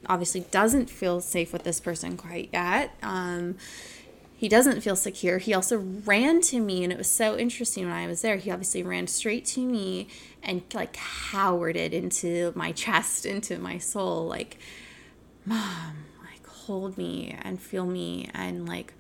obviously 0.07 0.41
doesn't 0.51 0.91
feel 0.91 1.21
safe 1.21 1.53
with 1.53 1.65
this 1.65 1.81
person 1.81 2.17
quite 2.17 2.51
yet. 2.53 2.95
Um, 3.03 3.57
he 4.37 4.49
doesn't 4.49 4.83
feel 4.83 4.97
secure. 4.97 5.39
He 5.39 5.55
also 5.55 5.79
ran 5.79 6.41
to 6.43 6.61
me, 6.61 6.85
and 6.85 6.93
it 6.93 6.99
was 6.99 7.11
so 7.11 7.39
interesting 7.39 7.87
when 7.87 7.95
I 7.95 8.07
was 8.07 8.21
there. 8.21 8.37
He 8.37 8.51
obviously 8.51 8.83
ran 8.83 9.07
straight 9.07 9.47
to 9.47 9.61
me 9.61 10.09
and 10.43 10.63
like 10.75 10.99
it 11.33 11.95
into 11.95 12.53
my 12.55 12.73
chest, 12.73 13.25
into 13.25 13.59
my 13.59 13.79
soul, 13.79 14.27
like, 14.27 14.59
Mom, 15.47 16.05
hold 16.67 16.99
me 16.99 17.37
and 17.43 17.61
feel 17.61 17.87
me, 17.87 18.29
and 18.35 18.69
like, 18.69 18.95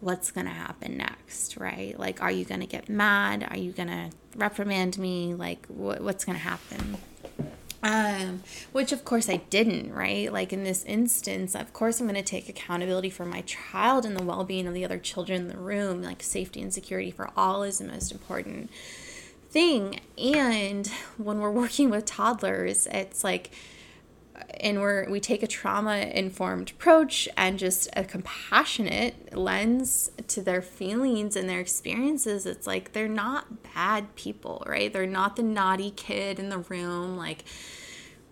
what's 0.00 0.30
going 0.30 0.46
to 0.46 0.52
happen 0.52 0.96
next, 0.96 1.56
right? 1.56 1.98
Like, 1.98 2.22
are 2.22 2.30
you 2.30 2.44
going 2.44 2.60
to 2.60 2.66
get 2.66 2.88
mad? 2.88 3.46
Are 3.50 3.56
you 3.56 3.72
going 3.72 3.88
to 3.88 4.10
reprimand 4.34 4.98
me? 4.98 5.34
Like, 5.34 5.66
what, 5.66 6.00
what's 6.00 6.24
going 6.24 6.38
to 6.38 6.44
happen? 6.44 6.96
Um, 7.82 8.42
which 8.72 8.92
of 8.92 9.06
course 9.06 9.30
I 9.30 9.38
didn't, 9.48 9.94
right? 9.94 10.30
Like 10.30 10.52
in 10.52 10.64
this 10.64 10.84
instance, 10.84 11.54
of 11.54 11.72
course 11.72 11.98
I'm 11.98 12.06
going 12.06 12.14
to 12.14 12.22
take 12.22 12.46
accountability 12.48 13.08
for 13.08 13.24
my 13.24 13.40
child 13.42 14.04
and 14.04 14.14
the 14.14 14.22
well 14.22 14.44
being 14.44 14.66
of 14.66 14.74
the 14.74 14.84
other 14.84 14.98
children 14.98 15.42
in 15.42 15.48
the 15.48 15.56
room. 15.56 16.02
Like 16.02 16.22
safety 16.22 16.60
and 16.60 16.74
security 16.74 17.10
for 17.10 17.30
all 17.36 17.62
is 17.62 17.78
the 17.78 17.86
most 17.86 18.12
important 18.12 18.70
thing. 19.48 20.00
And 20.18 20.86
when 21.16 21.40
we're 21.40 21.50
working 21.50 21.88
with 21.88 22.04
toddlers, 22.04 22.86
it's 22.90 23.24
like, 23.24 23.50
and 24.60 24.80
we're 24.80 25.08
we 25.08 25.20
take 25.20 25.42
a 25.42 25.46
trauma 25.46 25.96
informed 25.96 26.70
approach 26.70 27.28
and 27.36 27.58
just 27.58 27.88
a 27.96 28.04
compassionate 28.04 29.36
lens 29.36 30.10
to 30.28 30.42
their 30.42 30.62
feelings 30.62 31.36
and 31.36 31.48
their 31.48 31.60
experiences. 31.60 32.46
It's 32.46 32.66
like 32.66 32.92
they're 32.92 33.08
not 33.08 33.62
bad 33.74 34.14
people 34.14 34.62
right? 34.66 34.92
They're 34.92 35.06
not 35.06 35.36
the 35.36 35.42
naughty 35.42 35.90
kid 35.90 36.38
in 36.38 36.48
the 36.48 36.58
room 36.58 37.16
like 37.16 37.44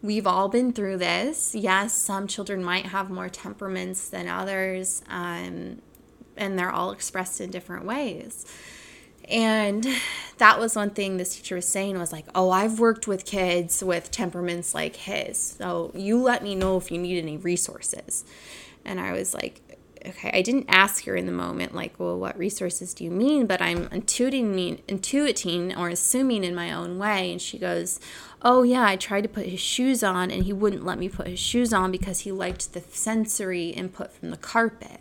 we've 0.01 0.27
all 0.27 0.49
been 0.49 0.73
through 0.73 0.99
this. 0.99 1.55
Yes 1.55 1.95
some 1.95 2.27
children 2.27 2.63
might 2.63 2.87
have 2.87 3.11
more 3.11 3.29
temperaments 3.29 4.09
than 4.09 4.29
others 4.29 5.03
um, 5.09 5.81
and 6.37 6.59
they're 6.59 6.71
all 6.71 6.93
expressed 6.93 7.41
in 7.41 7.51
different 7.51 7.85
ways 7.85 8.47
and 9.29 9.87
that 10.39 10.59
was 10.59 10.75
one 10.75 10.91
thing 10.91 11.17
this 11.17 11.37
teacher 11.37 11.57
was 11.57 11.69
saying 11.69 11.99
was 11.99 12.13
like, 12.13 12.27
"Oh, 12.35 12.51
I've 12.51 12.79
worked 12.81 13.07
with 13.07 13.25
kids 13.25 13.83
with 13.83 14.11
temperaments 14.11 14.75
like 14.75 14.97
his. 14.97 15.39
So 15.39 15.93
you 15.95 16.19
let 16.21 16.43
me 16.43 16.55
know 16.55 16.77
if 16.77 16.91
you 16.91 16.99
need 16.99 17.19
any 17.19 17.37
resources." 17.37 18.25
And 18.85 19.01
I 19.01 19.13
was 19.13 19.35
like, 19.35 19.61
"Okay, 20.07 20.31
I 20.33 20.43
didn't 20.43 20.67
ask 20.69 21.05
her 21.05 21.17
in 21.17 21.27
the 21.27 21.33
moment 21.33 21.75
like, 21.75 21.99
well, 21.99 22.19
what 22.19 22.39
resources 22.39 22.95
do 22.95 23.05
you 23.05 23.11
mean?" 23.11 23.47
But 23.47 23.61
I'm 23.61 23.89
intuiting, 23.89 24.81
intuiting 24.87 25.77
or 25.77 25.89
assuming 25.91 26.45
in 26.45 26.55
my 26.55 26.73
own 26.73 26.99
way, 26.99 27.31
and 27.33 27.43
she 27.43 27.59
goes, 27.59 28.01
"Oh 28.43 28.63
yeah, 28.63 28.85
I 28.87 28.97
tried 28.97 29.23
to 29.23 29.29
put 29.29 29.47
his 29.47 29.61
shoes 29.61 30.03
on 30.03 30.31
and 30.31 30.45
he 30.45 30.53
wouldn't 30.53 30.87
let 30.87 30.99
me 30.99 31.09
put 31.09 31.27
his 31.27 31.41
shoes 31.41 31.73
on 31.73 31.91
because 31.91 32.21
he 32.21 32.33
liked 32.33 32.73
the 32.73 32.81
sensory 32.81 33.69
input 33.71 34.13
from 34.13 34.31
the 34.31 34.37
carpet." 34.37 35.01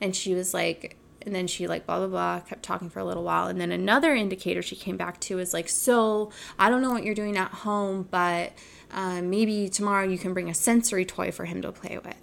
And 0.00 0.14
she 0.16 0.34
was 0.34 0.52
like, 0.52 0.96
and 1.26 1.34
then 1.34 1.46
she 1.46 1.66
like 1.66 1.86
blah 1.86 1.98
blah 1.98 2.06
blah 2.06 2.40
kept 2.40 2.62
talking 2.62 2.88
for 2.88 3.00
a 3.00 3.04
little 3.04 3.24
while. 3.24 3.48
And 3.48 3.60
then 3.60 3.72
another 3.72 4.14
indicator 4.14 4.62
she 4.62 4.76
came 4.76 4.96
back 4.96 5.20
to 5.22 5.38
is 5.38 5.52
like 5.52 5.68
so 5.68 6.30
i 6.58 6.70
don't 6.70 6.82
know 6.82 6.90
what 6.90 7.04
you're 7.04 7.14
doing 7.14 7.36
at 7.36 7.50
home 7.50 8.06
but 8.10 8.52
um, 8.90 9.30
maybe 9.30 9.68
tomorrow 9.68 10.06
you 10.06 10.18
can 10.18 10.32
bring 10.32 10.48
a 10.48 10.54
sensory 10.54 11.04
toy 11.04 11.30
for 11.30 11.44
him 11.44 11.60
to 11.62 11.72
play 11.72 11.98
with. 12.02 12.16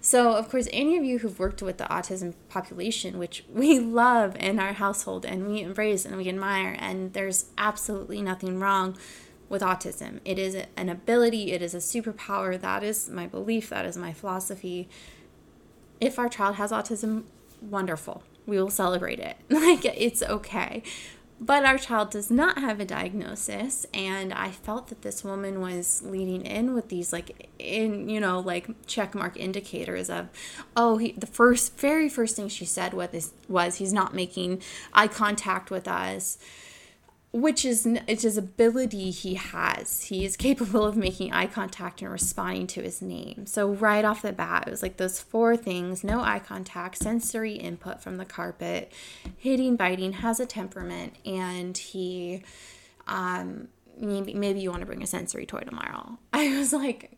So 0.00 0.34
of 0.34 0.48
course 0.48 0.68
any 0.72 0.96
of 0.96 1.04
you 1.04 1.18
who've 1.18 1.38
worked 1.38 1.62
with 1.62 1.78
the 1.78 1.84
autism 1.84 2.34
population 2.48 3.18
which 3.18 3.44
we 3.52 3.78
love 3.78 4.36
in 4.36 4.58
our 4.58 4.74
household 4.74 5.24
and 5.24 5.48
we 5.48 5.60
embrace 5.60 6.04
and 6.04 6.16
we 6.16 6.28
admire 6.28 6.76
and 6.78 7.12
there's 7.12 7.46
absolutely 7.56 8.20
nothing 8.20 8.60
wrong 8.60 8.96
with 9.48 9.62
autism. 9.62 10.20
It 10.24 10.38
is 10.38 10.56
an 10.76 10.88
ability 10.88 11.52
it 11.52 11.62
is 11.62 11.74
a 11.74 11.78
superpower 11.78 12.60
that 12.60 12.82
is 12.82 13.08
my 13.08 13.26
belief 13.26 13.70
that 13.70 13.84
is 13.84 13.96
my 13.96 14.12
philosophy. 14.12 14.88
If 16.00 16.18
our 16.18 16.28
child 16.28 16.56
has 16.56 16.72
autism 16.72 17.24
wonderful 17.60 18.24
we 18.46 18.58
will 18.58 18.70
celebrate 18.70 19.18
it. 19.18 19.36
Like, 19.50 19.84
it's 19.84 20.22
okay. 20.22 20.82
But 21.40 21.64
our 21.64 21.78
child 21.78 22.10
does 22.10 22.30
not 22.30 22.58
have 22.58 22.78
a 22.78 22.84
diagnosis, 22.84 23.84
and 23.92 24.32
I 24.32 24.50
felt 24.50 24.88
that 24.88 25.02
this 25.02 25.24
woman 25.24 25.60
was 25.60 26.02
leading 26.04 26.46
in 26.46 26.72
with 26.72 26.88
these, 26.88 27.12
like, 27.12 27.48
in 27.58 28.08
you 28.08 28.20
know, 28.20 28.38
like 28.38 28.68
check 28.86 29.14
mark 29.14 29.36
indicators 29.36 30.08
of, 30.08 30.28
oh, 30.76 30.98
he, 30.98 31.12
the 31.12 31.26
first, 31.26 31.78
very 31.78 32.08
first 32.08 32.36
thing 32.36 32.48
she 32.48 32.64
said 32.64 32.94
was, 32.94 33.32
was 33.48 33.76
he's 33.76 33.92
not 33.92 34.14
making 34.14 34.62
eye 34.92 35.08
contact 35.08 35.70
with 35.70 35.88
us 35.88 36.38
which 37.32 37.64
is 37.64 37.86
it's 38.06 38.24
his 38.24 38.36
ability 38.36 39.10
he 39.10 39.34
has. 39.34 40.02
He 40.02 40.24
is 40.24 40.36
capable 40.36 40.84
of 40.84 40.96
making 40.96 41.32
eye 41.32 41.46
contact 41.46 42.02
and 42.02 42.12
responding 42.12 42.66
to 42.68 42.82
his 42.82 43.00
name. 43.00 43.46
So 43.46 43.70
right 43.72 44.04
off 44.04 44.20
the 44.20 44.32
bat, 44.32 44.64
it 44.66 44.70
was 44.70 44.82
like 44.82 44.98
those 44.98 45.18
four 45.20 45.56
things: 45.56 46.04
no 46.04 46.20
eye 46.20 46.40
contact, 46.40 46.98
sensory 46.98 47.54
input 47.54 48.02
from 48.02 48.18
the 48.18 48.26
carpet, 48.26 48.92
hitting, 49.36 49.76
biting, 49.76 50.12
has 50.12 50.40
a 50.40 50.46
temperament, 50.46 51.16
and 51.24 51.76
he, 51.76 52.42
um, 53.06 53.68
maybe 53.98 54.34
maybe 54.34 54.60
you 54.60 54.70
want 54.70 54.80
to 54.80 54.86
bring 54.86 55.02
a 55.02 55.06
sensory 55.06 55.46
toy 55.46 55.60
tomorrow. 55.60 56.18
I 56.34 56.58
was 56.58 56.74
like, 56.74 57.16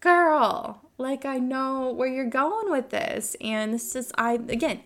girl, 0.00 0.80
like 0.98 1.24
I 1.24 1.38
know 1.38 1.92
where 1.92 2.08
you're 2.08 2.24
going 2.24 2.68
with 2.72 2.90
this, 2.90 3.36
and 3.40 3.72
this 3.74 3.94
is 3.94 4.10
I 4.18 4.32
again 4.34 4.80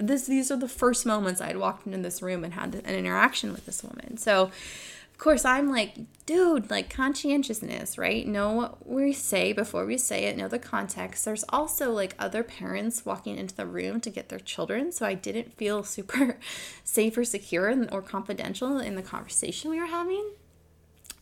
this 0.00 0.26
these 0.26 0.50
are 0.50 0.56
the 0.56 0.68
first 0.68 1.06
moments 1.06 1.40
I 1.40 1.48
had 1.48 1.58
walked 1.58 1.86
into 1.86 1.98
this 1.98 2.22
room 2.22 2.44
and 2.44 2.54
had 2.54 2.74
an 2.74 2.94
interaction 2.94 3.52
with 3.52 3.66
this 3.66 3.82
woman. 3.82 4.16
So 4.16 4.44
of 4.44 5.18
course 5.18 5.44
I'm 5.44 5.68
like, 5.68 5.96
dude, 6.24 6.70
like 6.70 6.88
conscientiousness, 6.88 7.98
right? 7.98 8.26
Know 8.26 8.52
what 8.52 8.88
we 8.88 9.12
say 9.12 9.52
before 9.52 9.84
we 9.84 9.98
say 9.98 10.24
it, 10.24 10.36
know 10.36 10.48
the 10.48 10.58
context. 10.58 11.24
There's 11.24 11.44
also 11.50 11.92
like 11.92 12.14
other 12.18 12.42
parents 12.42 13.04
walking 13.04 13.36
into 13.36 13.54
the 13.54 13.66
room 13.66 14.00
to 14.00 14.10
get 14.10 14.30
their 14.30 14.38
children, 14.38 14.92
so 14.92 15.04
I 15.04 15.14
didn't 15.14 15.52
feel 15.52 15.84
super 15.84 16.38
safe 16.84 17.18
or 17.18 17.24
secure 17.24 17.86
or 17.92 18.00
confidential 18.00 18.78
in 18.78 18.94
the 18.94 19.02
conversation 19.02 19.70
we 19.70 19.78
were 19.78 19.86
having. 19.86 20.30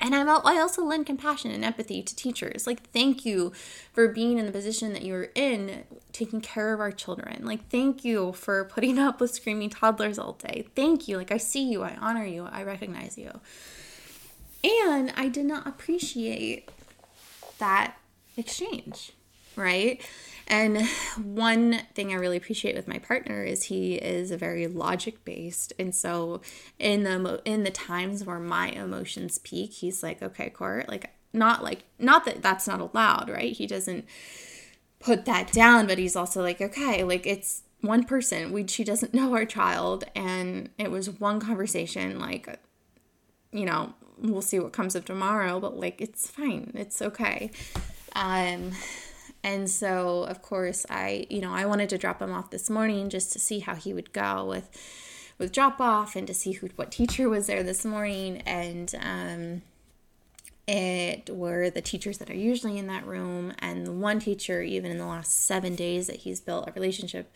And 0.00 0.14
I'm, 0.14 0.28
I 0.28 0.59
also 0.61 0.85
lend 0.85 1.07
compassion 1.07 1.50
and 1.50 1.64
empathy 1.64 2.02
to 2.02 2.14
teachers. 2.14 2.67
Like, 2.67 2.88
thank 2.90 3.25
you 3.25 3.52
for 3.93 4.09
being 4.09 4.38
in 4.38 4.47
the 4.47 4.52
position 4.52 4.93
that 4.93 5.02
you're 5.02 5.28
in, 5.35 5.85
taking 6.12 6.40
care 6.40 6.73
of 6.73 6.81
our 6.81 6.93
children. 6.93 7.45
Like, 7.45 7.69
thank 7.69 8.05
you 8.05 8.33
for 8.33 8.64
putting 8.64 8.99
up 9.07 9.21
with 9.21 9.33
screaming 9.33 9.71
toddlers 9.71 10.19
all 10.19 10.35
day. 10.35 10.67
Thank 10.76 11.09
you. 11.09 11.17
Like, 11.17 11.33
I 11.33 11.37
see 11.37 11.64
you, 11.64 11.83
I 11.83 11.97
honor 12.00 12.25
you, 12.25 12.45
I 12.50 12.62
recognize 12.62 13.19
you. 13.19 13.40
And 14.62 15.12
I 15.17 15.28
did 15.28 15.47
not 15.47 15.67
appreciate 15.67 16.69
that 17.59 17.97
exchange, 18.37 19.12
right? 19.57 20.00
And 20.49 20.87
one 21.23 21.81
thing 21.95 22.12
I 22.12 22.17
really 22.17 22.37
appreciate 22.37 22.75
with 22.75 22.88
my 22.88 22.99
partner 22.99 23.45
is 23.45 23.64
he 23.64 23.95
is 23.95 24.31
a 24.31 24.37
very 24.37 24.67
logic 24.67 25.25
based, 25.25 25.73
and 25.78 25.95
so 25.95 26.40
in 26.78 27.05
the 27.05 27.40
in 27.45 27.62
the 27.62 27.71
times 27.71 28.25
where 28.25 28.40
my 28.40 28.69
emotions 28.71 29.38
peak, 29.38 29.75
he's 29.75 30.02
like, 30.02 30.23
"Okay, 30.23 30.50
Court, 30.50 30.88
like 30.88 31.11
not 31.33 31.62
like 31.62 31.85
not 31.99 32.25
that 32.25 32.43
that's 32.43 32.67
not 32.67 32.81
allowed, 32.81 33.28
right? 33.28 33.52
He 33.52 33.67
doesn't 33.67 34.07
put 34.99 35.26
that 35.26 35.52
down, 35.52 35.87
but 35.87 35.99
he's 35.99 36.17
also 36.17 36.43
like, 36.43 36.61
"Okay, 36.61 37.05
like 37.05 37.26
it's 37.26 37.62
one 37.81 38.05
person. 38.05 38.50
We 38.52 38.67
she 38.67 38.85
doesn't 38.85 39.14
know 39.19 39.35
our 39.35 39.45
child, 39.45 40.05
and 40.17 40.71
it 40.78 40.90
was 40.90 41.11
one 41.11 41.40
conversation. 41.40 42.19
Like, 42.19 42.59
you 43.52 43.67
know, 43.67 43.95
we'll 44.19 44.43
see 44.43 44.59
what 44.59 44.73
comes 44.73 44.95
of 44.95 45.05
tomorrow, 45.05 45.61
but 45.61 45.76
like 45.78 46.00
it's 46.00 46.31
fine. 46.31 46.73
It's 46.75 47.02
okay." 47.02 47.50
Um 48.17 48.73
and 49.45 49.71
so, 49.71 50.25
of 50.25 50.42
course, 50.42 50.85
I, 50.90 51.26
you 51.30 51.40
know, 51.40 51.52
I 51.52 51.64
wanted 51.66 51.88
to 51.90 51.99
drop 51.99 52.21
him 52.21 52.33
off 52.33 52.50
this 52.50 52.68
morning 52.68 53.09
just 53.09 53.33
to 53.33 53.38
see 53.38 53.61
how 53.61 53.75
he 53.75 53.95
would 53.95 54.12
go 54.12 54.45
with 54.45 54.68
with 55.38 55.52
drop 55.52 55.80
off 55.80 56.16
and 56.16 56.26
to 56.26 56.35
see 56.35 56.52
who 56.52 56.68
what 56.75 56.90
teacher 56.90 57.28
was 57.28 57.47
there 57.47 57.62
this 57.62 57.85
morning. 57.85 58.38
And 58.38 58.92
um 59.00 59.62
it 60.66 61.30
were 61.30 61.71
the 61.71 61.80
teachers 61.80 62.18
that 62.18 62.28
are 62.28 62.37
usually 62.37 62.76
in 62.76 62.88
that 62.88 63.07
room 63.07 63.54
and 63.59 63.87
the 63.87 63.92
one 63.92 64.18
teacher 64.18 64.61
even 64.61 64.90
in 64.90 64.99
the 64.99 65.07
last 65.07 65.47
7 65.47 65.75
days 65.75 66.09
that 66.09 66.16
he's 66.16 66.40
built 66.40 66.68
a 66.68 66.73
relationship 66.73 67.35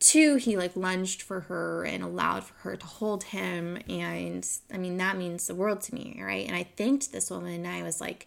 to 0.00 0.36
he 0.36 0.56
like 0.56 0.74
lunged 0.74 1.22
for 1.22 1.40
her 1.42 1.84
and 1.84 2.02
allowed 2.02 2.42
for 2.44 2.54
her 2.60 2.76
to 2.76 2.86
hold 2.86 3.24
him. 3.24 3.78
And 3.88 4.48
i 4.72 4.78
mean 4.78 4.96
that 4.96 5.18
means 5.18 5.46
the 5.46 5.54
world 5.54 5.82
to 5.82 5.94
me 5.94 6.18
right? 6.24 6.46
And 6.46 6.56
i 6.56 6.62
thanked 6.64 7.12
this 7.12 7.30
woman 7.30 7.52
and 7.52 7.68
i 7.68 7.82
was 7.82 8.00
like 8.00 8.26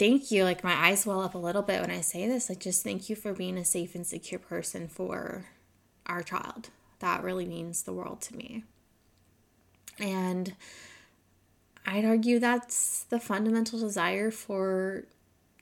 thank 0.00 0.30
you. 0.30 0.44
Like 0.44 0.64
my 0.64 0.72
eyes 0.72 1.04
well 1.04 1.20
up 1.20 1.34
a 1.34 1.38
little 1.38 1.60
bit 1.60 1.82
when 1.82 1.90
I 1.90 2.00
say 2.00 2.26
this. 2.26 2.48
Like 2.48 2.58
just 2.58 2.82
thank 2.82 3.10
you 3.10 3.14
for 3.14 3.34
being 3.34 3.58
a 3.58 3.64
safe 3.66 3.94
and 3.94 4.06
secure 4.06 4.40
person 4.40 4.88
for 4.88 5.44
our 6.06 6.22
child. 6.22 6.70
That 7.00 7.22
really 7.22 7.44
means 7.44 7.82
the 7.82 7.92
world 7.92 8.22
to 8.22 8.36
me. 8.36 8.64
And 9.98 10.54
I'd 11.86 12.06
argue 12.06 12.38
that's 12.38 13.04
the 13.10 13.20
fundamental 13.20 13.78
desire 13.78 14.30
for 14.30 15.04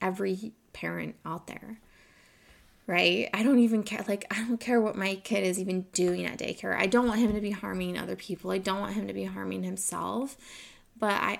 every 0.01 0.53
parent 0.73 1.17
out 1.27 1.49
there. 1.49 1.81
Right? 2.87 3.29
I 3.35 3.43
don't 3.43 3.59
even 3.59 3.83
care. 3.83 4.05
Like, 4.07 4.25
I 4.31 4.37
don't 4.37 4.61
care 4.61 4.81
what 4.81 4.97
my 4.97 5.17
kid 5.17 5.45
is 5.45 5.59
even 5.59 5.83
doing 5.93 6.25
at 6.25 6.39
daycare. 6.39 6.79
I 6.79 6.87
don't 6.87 7.09
want 7.09 7.21
him 7.21 7.35
to 7.35 7.41
be 7.41 7.51
harming 7.51 7.99
other 7.99 8.17
people. 8.17 8.53
I 8.53 8.59
don't 8.59 8.81
want 8.81 8.95
him 8.95 9.09
to 9.09 9.13
be 9.13 9.25
harming 9.25 9.65
himself. 9.65 10.39
But 10.99 11.13
I, 11.13 11.39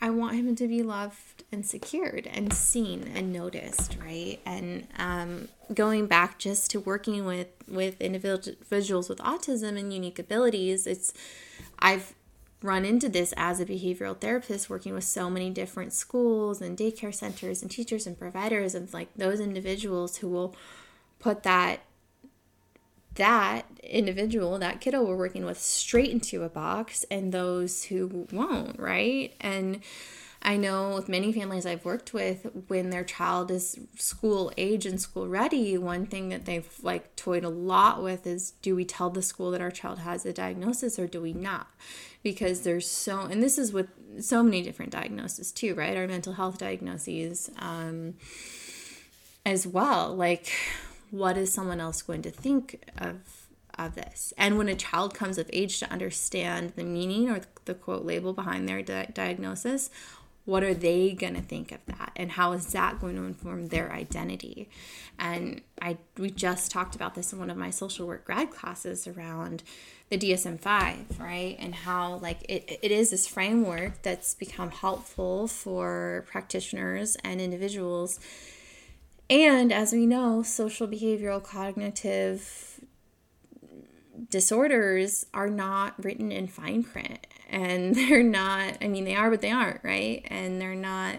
I 0.00 0.10
want 0.10 0.36
him 0.36 0.54
to 0.56 0.68
be 0.68 0.82
loved 0.82 1.44
and 1.50 1.64
secured 1.64 2.28
and 2.30 2.52
seen 2.52 3.10
and 3.14 3.32
noticed, 3.32 3.96
right? 4.00 4.38
And 4.44 4.86
um, 4.98 5.48
going 5.72 6.06
back 6.06 6.38
just 6.38 6.70
to 6.72 6.80
working 6.80 7.24
with 7.24 7.48
with 7.68 8.00
individuals 8.00 9.08
with 9.08 9.18
autism 9.18 9.78
and 9.78 9.92
unique 9.92 10.18
abilities, 10.18 10.86
it's 10.86 11.14
I've 11.78 12.14
run 12.62 12.84
into 12.84 13.08
this 13.08 13.32
as 13.36 13.60
a 13.60 13.66
behavioral 13.66 14.18
therapist 14.18 14.70
working 14.70 14.94
with 14.94 15.04
so 15.04 15.30
many 15.30 15.50
different 15.50 15.92
schools 15.92 16.60
and 16.60 16.76
daycare 16.76 17.14
centers 17.14 17.62
and 17.62 17.70
teachers 17.70 18.06
and 18.06 18.18
providers 18.18 18.74
of 18.74 18.92
like 18.94 19.08
those 19.14 19.40
individuals 19.40 20.18
who 20.18 20.28
will 20.28 20.54
put 21.18 21.42
that 21.42 21.80
that 23.16 23.66
individual, 23.82 24.58
that 24.58 24.80
kiddo 24.80 25.04
we're 25.04 25.16
working 25.16 25.44
with 25.44 25.60
straight 25.60 26.10
into 26.10 26.42
a 26.42 26.48
box 26.48 27.04
and 27.10 27.32
those 27.32 27.84
who 27.84 28.26
won't, 28.32 28.78
right? 28.78 29.34
And 29.40 29.80
I 30.42 30.56
know 30.56 30.94
with 30.94 31.08
many 31.08 31.32
families 31.32 31.66
I've 31.66 31.84
worked 31.84 32.14
with, 32.14 32.46
when 32.68 32.90
their 32.90 33.02
child 33.02 33.50
is 33.50 33.80
school 33.96 34.52
age 34.56 34.86
and 34.86 35.00
school 35.00 35.26
ready, 35.26 35.76
one 35.76 36.06
thing 36.06 36.28
that 36.28 36.44
they've 36.44 36.68
like 36.82 37.16
toyed 37.16 37.42
a 37.42 37.48
lot 37.48 38.02
with 38.02 38.26
is 38.26 38.52
do 38.62 38.76
we 38.76 38.84
tell 38.84 39.10
the 39.10 39.22
school 39.22 39.50
that 39.50 39.60
our 39.60 39.72
child 39.72 39.98
has 40.00 40.24
a 40.24 40.32
diagnosis 40.32 40.98
or 40.98 41.06
do 41.08 41.20
we 41.20 41.32
not? 41.32 41.66
Because 42.22 42.62
there's 42.62 42.88
so, 42.88 43.22
and 43.22 43.42
this 43.42 43.58
is 43.58 43.72
with 43.72 43.88
so 44.20 44.42
many 44.42 44.62
different 44.62 44.92
diagnoses 44.92 45.50
too, 45.50 45.74
right? 45.74 45.96
Our 45.96 46.06
mental 46.06 46.34
health 46.34 46.58
diagnoses 46.58 47.50
um, 47.58 48.14
as 49.44 49.66
well. 49.66 50.14
Like, 50.14 50.52
what 51.10 51.36
is 51.36 51.52
someone 51.52 51.80
else 51.80 52.02
going 52.02 52.22
to 52.22 52.30
think 52.30 52.82
of 52.98 53.48
of 53.78 53.94
this? 53.94 54.32
And 54.38 54.56
when 54.56 54.68
a 54.68 54.74
child 54.74 55.12
comes 55.14 55.36
of 55.36 55.50
age 55.52 55.78
to 55.80 55.92
understand 55.92 56.72
the 56.76 56.84
meaning 56.84 57.28
or 57.28 57.42
the 57.66 57.74
quote 57.74 58.04
label 58.04 58.32
behind 58.32 58.68
their 58.68 58.80
di- 58.82 59.10
diagnosis 59.12 59.90
what 60.46 60.62
are 60.62 60.74
they 60.74 61.12
going 61.12 61.34
to 61.34 61.42
think 61.42 61.72
of 61.72 61.80
that? 61.86 62.12
And 62.16 62.30
how 62.30 62.52
is 62.52 62.68
that 62.68 63.00
going 63.00 63.16
to 63.16 63.24
inform 63.24 63.66
their 63.66 63.92
identity? 63.92 64.70
And 65.18 65.60
i 65.82 65.98
we 66.16 66.30
just 66.30 66.70
talked 66.70 66.94
about 66.94 67.14
this 67.14 67.32
in 67.32 67.38
one 67.38 67.50
of 67.50 67.56
my 67.56 67.70
social 67.70 68.06
work 68.06 68.24
grad 68.24 68.50
classes 68.50 69.06
around 69.06 69.62
the 70.08 70.16
dsm-5 70.16 71.18
right? 71.18 71.56
And 71.58 71.74
how 71.74 72.18
like 72.18 72.42
it, 72.48 72.78
it 72.80 72.90
is 72.92 73.10
this 73.10 73.26
framework 73.26 74.02
that's 74.02 74.34
become 74.34 74.70
helpful 74.70 75.48
for 75.48 76.24
practitioners 76.28 77.16
and 77.24 77.40
individuals 77.40 78.20
and 79.28 79.72
as 79.72 79.92
we 79.92 80.06
know, 80.06 80.42
social 80.42 80.86
behavioral 80.86 81.42
cognitive 81.42 82.80
disorders 84.30 85.26
are 85.34 85.48
not 85.48 86.02
written 86.04 86.32
in 86.32 86.46
fine 86.46 86.82
print. 86.82 87.26
And 87.48 87.94
they're 87.96 88.22
not, 88.22 88.78
I 88.80 88.88
mean, 88.88 89.04
they 89.04 89.14
are, 89.14 89.30
but 89.30 89.40
they 89.40 89.50
aren't, 89.50 89.82
right? 89.82 90.24
And 90.26 90.60
they're 90.60 90.74
not 90.74 91.16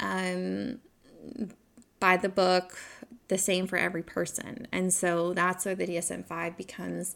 um, 0.00 0.80
by 2.00 2.16
the 2.16 2.28
book 2.28 2.78
the 3.28 3.38
same 3.38 3.66
for 3.66 3.76
every 3.76 4.02
person. 4.02 4.66
And 4.72 4.92
so 4.92 5.34
that's 5.34 5.64
where 5.64 5.74
the 5.74 5.86
DSM 5.86 6.26
5 6.26 6.56
becomes 6.56 7.14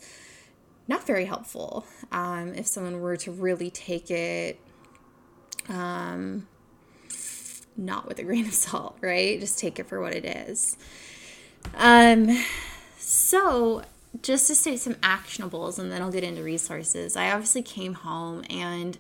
not 0.88 1.06
very 1.06 1.24
helpful 1.24 1.86
um, 2.10 2.54
if 2.54 2.66
someone 2.66 3.00
were 3.00 3.16
to 3.16 3.30
really 3.30 3.70
take 3.70 4.10
it 4.10 4.60
um, 5.68 6.46
not 7.76 8.06
with 8.06 8.18
a 8.18 8.24
grain 8.24 8.46
of 8.46 8.54
salt, 8.54 8.96
right? 9.00 9.38
Just 9.40 9.58
take 9.58 9.78
it 9.78 9.88
for 9.88 10.00
what 10.00 10.14
it 10.14 10.24
is. 10.24 10.76
Um, 11.76 12.44
so 12.98 13.82
just 14.20 14.46
to 14.48 14.54
state 14.54 14.80
some 14.80 14.94
actionables 14.96 15.78
and 15.78 15.90
then 15.90 16.02
I'll 16.02 16.10
get 16.10 16.24
into 16.24 16.42
resources. 16.42 17.16
I 17.16 17.30
obviously 17.30 17.62
came 17.62 17.94
home 17.94 18.44
and 18.50 18.98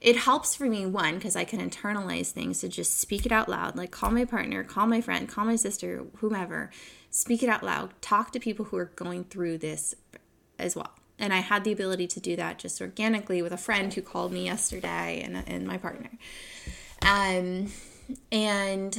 it 0.00 0.16
helps 0.16 0.54
for 0.54 0.64
me 0.64 0.86
one 0.86 1.14
because 1.14 1.36
I 1.36 1.44
can 1.44 1.58
internalize 1.60 2.30
things 2.30 2.60
to 2.60 2.68
just 2.68 2.98
speak 2.98 3.26
it 3.26 3.32
out 3.32 3.48
loud, 3.48 3.76
like 3.76 3.90
call 3.90 4.10
my 4.10 4.24
partner, 4.24 4.62
call 4.64 4.86
my 4.86 5.00
friend, 5.00 5.28
call 5.28 5.44
my 5.44 5.56
sister, 5.56 6.04
whomever, 6.16 6.70
speak 7.10 7.42
it 7.42 7.48
out 7.48 7.62
loud, 7.62 7.90
talk 8.00 8.32
to 8.32 8.40
people 8.40 8.66
who 8.66 8.76
are 8.76 8.90
going 8.96 9.24
through 9.24 9.58
this 9.58 9.94
as 10.58 10.74
well. 10.76 10.92
And 11.18 11.32
I 11.32 11.38
had 11.38 11.62
the 11.62 11.72
ability 11.72 12.08
to 12.08 12.20
do 12.20 12.34
that 12.36 12.58
just 12.58 12.80
organically 12.80 13.42
with 13.42 13.52
a 13.52 13.56
friend 13.56 13.94
who 13.94 14.02
called 14.02 14.32
me 14.32 14.46
yesterday 14.46 15.22
and, 15.24 15.44
and 15.46 15.66
my 15.66 15.76
partner. 15.76 16.10
Um, 17.00 17.68
and 18.30 18.98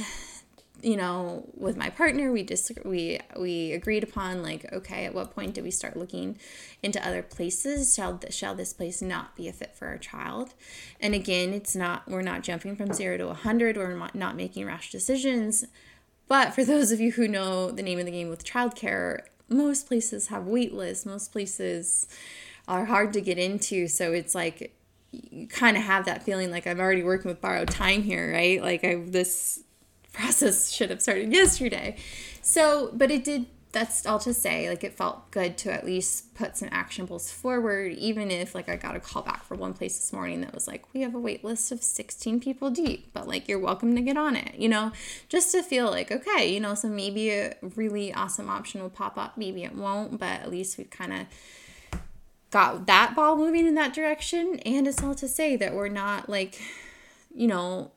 you 0.82 0.96
know 0.96 1.48
with 1.54 1.76
my 1.76 1.88
partner 1.88 2.30
we 2.30 2.42
just 2.42 2.70
we 2.84 3.18
we 3.38 3.72
agreed 3.72 4.02
upon 4.02 4.42
like 4.42 4.70
okay 4.72 5.06
at 5.06 5.14
what 5.14 5.34
point 5.34 5.54
do 5.54 5.62
we 5.62 5.70
start 5.70 5.96
looking 5.96 6.38
into 6.82 7.04
other 7.06 7.22
places? 7.22 7.94
Shall 7.94 8.20
shall 8.30 8.54
this 8.54 8.72
place 8.72 9.00
not 9.00 9.36
be 9.36 9.48
a 9.48 9.52
fit 9.52 9.74
for 9.74 9.86
our 9.86 9.98
child? 9.98 10.54
And 11.00 11.14
again 11.14 11.52
it's 11.52 11.74
not 11.74 12.08
we're 12.08 12.22
not 12.22 12.42
jumping 12.42 12.76
from 12.76 12.92
0 12.92 13.18
to 13.18 13.26
100 13.28 13.76
we're 13.76 14.08
not 14.14 14.36
making 14.36 14.66
rash 14.66 14.90
decisions. 14.90 15.64
But 16.26 16.54
for 16.54 16.64
those 16.64 16.90
of 16.90 17.00
you 17.00 17.12
who 17.12 17.28
know 17.28 17.70
the 17.70 17.82
name 17.82 17.98
of 17.98 18.06
the 18.06 18.10
game 18.10 18.28
with 18.28 18.44
childcare 18.44 19.20
most 19.48 19.86
places 19.86 20.28
have 20.28 20.46
wait 20.46 20.72
lists. 20.72 21.06
Most 21.06 21.32
places 21.32 22.06
are 22.66 22.86
hard 22.86 23.12
to 23.12 23.20
get 23.20 23.38
into. 23.38 23.88
So 23.88 24.12
it's 24.12 24.34
like 24.34 24.74
you 25.30 25.46
kind 25.46 25.76
of 25.76 25.82
have 25.82 26.04
that 26.06 26.22
feeling 26.22 26.50
like 26.50 26.66
I'm 26.66 26.80
already 26.80 27.02
working 27.02 27.28
with 27.28 27.40
borrowed 27.40 27.68
time 27.68 28.02
here, 28.02 28.32
right? 28.32 28.62
Like 28.62 28.84
I 28.84 28.96
this 29.06 29.62
process 30.12 30.70
should 30.72 30.90
have 30.90 31.02
started 31.02 31.32
yesterday. 31.32 31.96
So, 32.42 32.90
but 32.92 33.10
it 33.10 33.24
did 33.24 33.46
that's 33.74 34.06
all 34.06 34.20
to 34.20 34.32
say 34.32 34.68
like 34.68 34.84
it 34.84 34.94
felt 34.94 35.30
good 35.32 35.58
to 35.58 35.70
at 35.70 35.84
least 35.84 36.32
put 36.36 36.56
some 36.56 36.68
actionables 36.68 37.30
forward 37.30 37.90
even 37.92 38.30
if 38.30 38.54
like 38.54 38.68
i 38.68 38.76
got 38.76 38.94
a 38.94 39.00
call 39.00 39.20
back 39.20 39.44
from 39.44 39.58
one 39.58 39.74
place 39.74 39.98
this 39.98 40.12
morning 40.12 40.40
that 40.40 40.54
was 40.54 40.68
like 40.68 40.84
we 40.94 41.00
have 41.00 41.12
a 41.12 41.18
wait 41.18 41.42
list 41.42 41.72
of 41.72 41.82
16 41.82 42.38
people 42.38 42.70
deep 42.70 43.12
but 43.12 43.26
like 43.26 43.48
you're 43.48 43.58
welcome 43.58 43.96
to 43.96 44.00
get 44.00 44.16
on 44.16 44.36
it 44.36 44.54
you 44.54 44.68
know 44.68 44.92
just 45.28 45.50
to 45.50 45.60
feel 45.60 45.90
like 45.90 46.12
okay 46.12 46.48
you 46.54 46.60
know 46.60 46.74
so 46.74 46.88
maybe 46.88 47.30
a 47.30 47.52
really 47.74 48.14
awesome 48.14 48.48
option 48.48 48.80
will 48.80 48.88
pop 48.88 49.18
up 49.18 49.36
maybe 49.36 49.64
it 49.64 49.74
won't 49.74 50.20
but 50.20 50.40
at 50.40 50.50
least 50.50 50.78
we 50.78 50.84
kind 50.84 51.12
of 51.12 51.26
got 52.54 52.86
that 52.86 53.16
ball 53.16 53.36
moving 53.36 53.66
in 53.66 53.74
that 53.74 53.92
direction. 53.92 54.60
And 54.60 54.86
it's 54.86 55.02
all 55.02 55.14
to 55.16 55.28
say 55.28 55.56
that 55.56 55.74
we're 55.74 55.88
not 55.88 56.28
like, 56.28 56.62
you 57.34 57.48
know, 57.48 57.90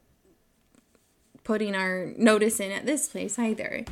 putting 1.44 1.76
our 1.76 2.12
notice 2.18 2.60
in 2.60 2.72
at 2.72 2.86
this 2.86 3.08
place 3.08 3.38
either. 3.38 3.86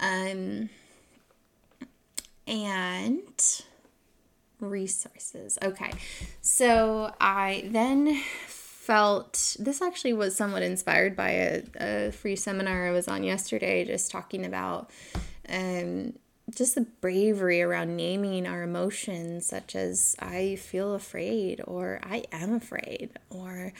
Um, 0.00 0.70
and 2.46 3.62
resources. 4.60 5.58
Okay. 5.60 5.90
So 6.40 7.12
I 7.20 7.64
then 7.66 8.22
felt 8.46 9.56
this 9.58 9.82
actually 9.82 10.12
was 10.12 10.36
somewhat 10.36 10.62
inspired 10.62 11.16
by 11.16 11.30
a, 11.30 11.62
a 11.80 12.12
free 12.12 12.36
seminar 12.36 12.86
I 12.86 12.90
was 12.92 13.08
on 13.08 13.24
yesterday, 13.24 13.84
just 13.84 14.12
talking 14.12 14.46
about 14.46 14.88
um, 15.48 16.12
just 16.56 16.74
the 16.74 16.86
bravery 17.00 17.62
around 17.62 17.96
naming 17.96 18.46
our 18.46 18.62
emotions, 18.62 19.46
such 19.46 19.76
as 19.76 20.16
I 20.18 20.56
feel 20.56 20.94
afraid, 20.94 21.60
or 21.66 22.00
I 22.02 22.24
am 22.32 22.54
afraid, 22.54 23.10
or 23.30 23.72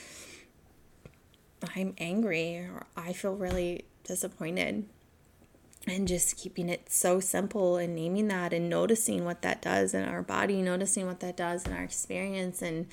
I'm 1.74 1.94
angry, 1.98 2.56
or 2.56 2.86
I 2.96 3.12
feel 3.12 3.34
really 3.34 3.86
disappointed. 4.04 4.86
And 5.88 6.08
just 6.08 6.36
keeping 6.36 6.68
it 6.68 6.90
so 6.90 7.20
simple 7.20 7.76
and 7.76 7.94
naming 7.94 8.26
that 8.28 8.52
and 8.52 8.68
noticing 8.68 9.24
what 9.24 9.42
that 9.42 9.62
does 9.62 9.94
in 9.94 10.02
our 10.02 10.20
body, 10.20 10.60
noticing 10.60 11.06
what 11.06 11.20
that 11.20 11.36
does 11.36 11.64
in 11.64 11.72
our 11.72 11.84
experience. 11.84 12.60
And 12.60 12.88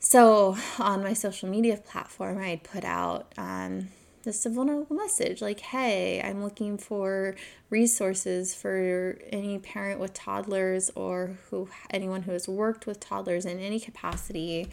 so 0.00 0.56
on 0.80 1.04
my 1.04 1.12
social 1.12 1.48
media 1.48 1.76
platform, 1.76 2.38
I 2.38 2.48
had 2.48 2.64
put 2.64 2.84
out 2.84 3.32
um, 3.38 3.90
just 4.24 4.46
a 4.46 4.50
vulnerable 4.50 4.96
message 4.96 5.40
like, 5.40 5.60
hey, 5.60 6.20
I'm 6.22 6.42
looking 6.42 6.78
for 6.78 7.34
resources 7.70 8.54
for 8.54 9.18
any 9.30 9.58
parent 9.58 10.00
with 10.00 10.14
toddlers 10.14 10.90
or 10.94 11.38
who 11.50 11.68
anyone 11.90 12.22
who 12.22 12.32
has 12.32 12.48
worked 12.48 12.86
with 12.86 13.00
toddlers 13.00 13.44
in 13.44 13.58
any 13.60 13.80
capacity 13.80 14.68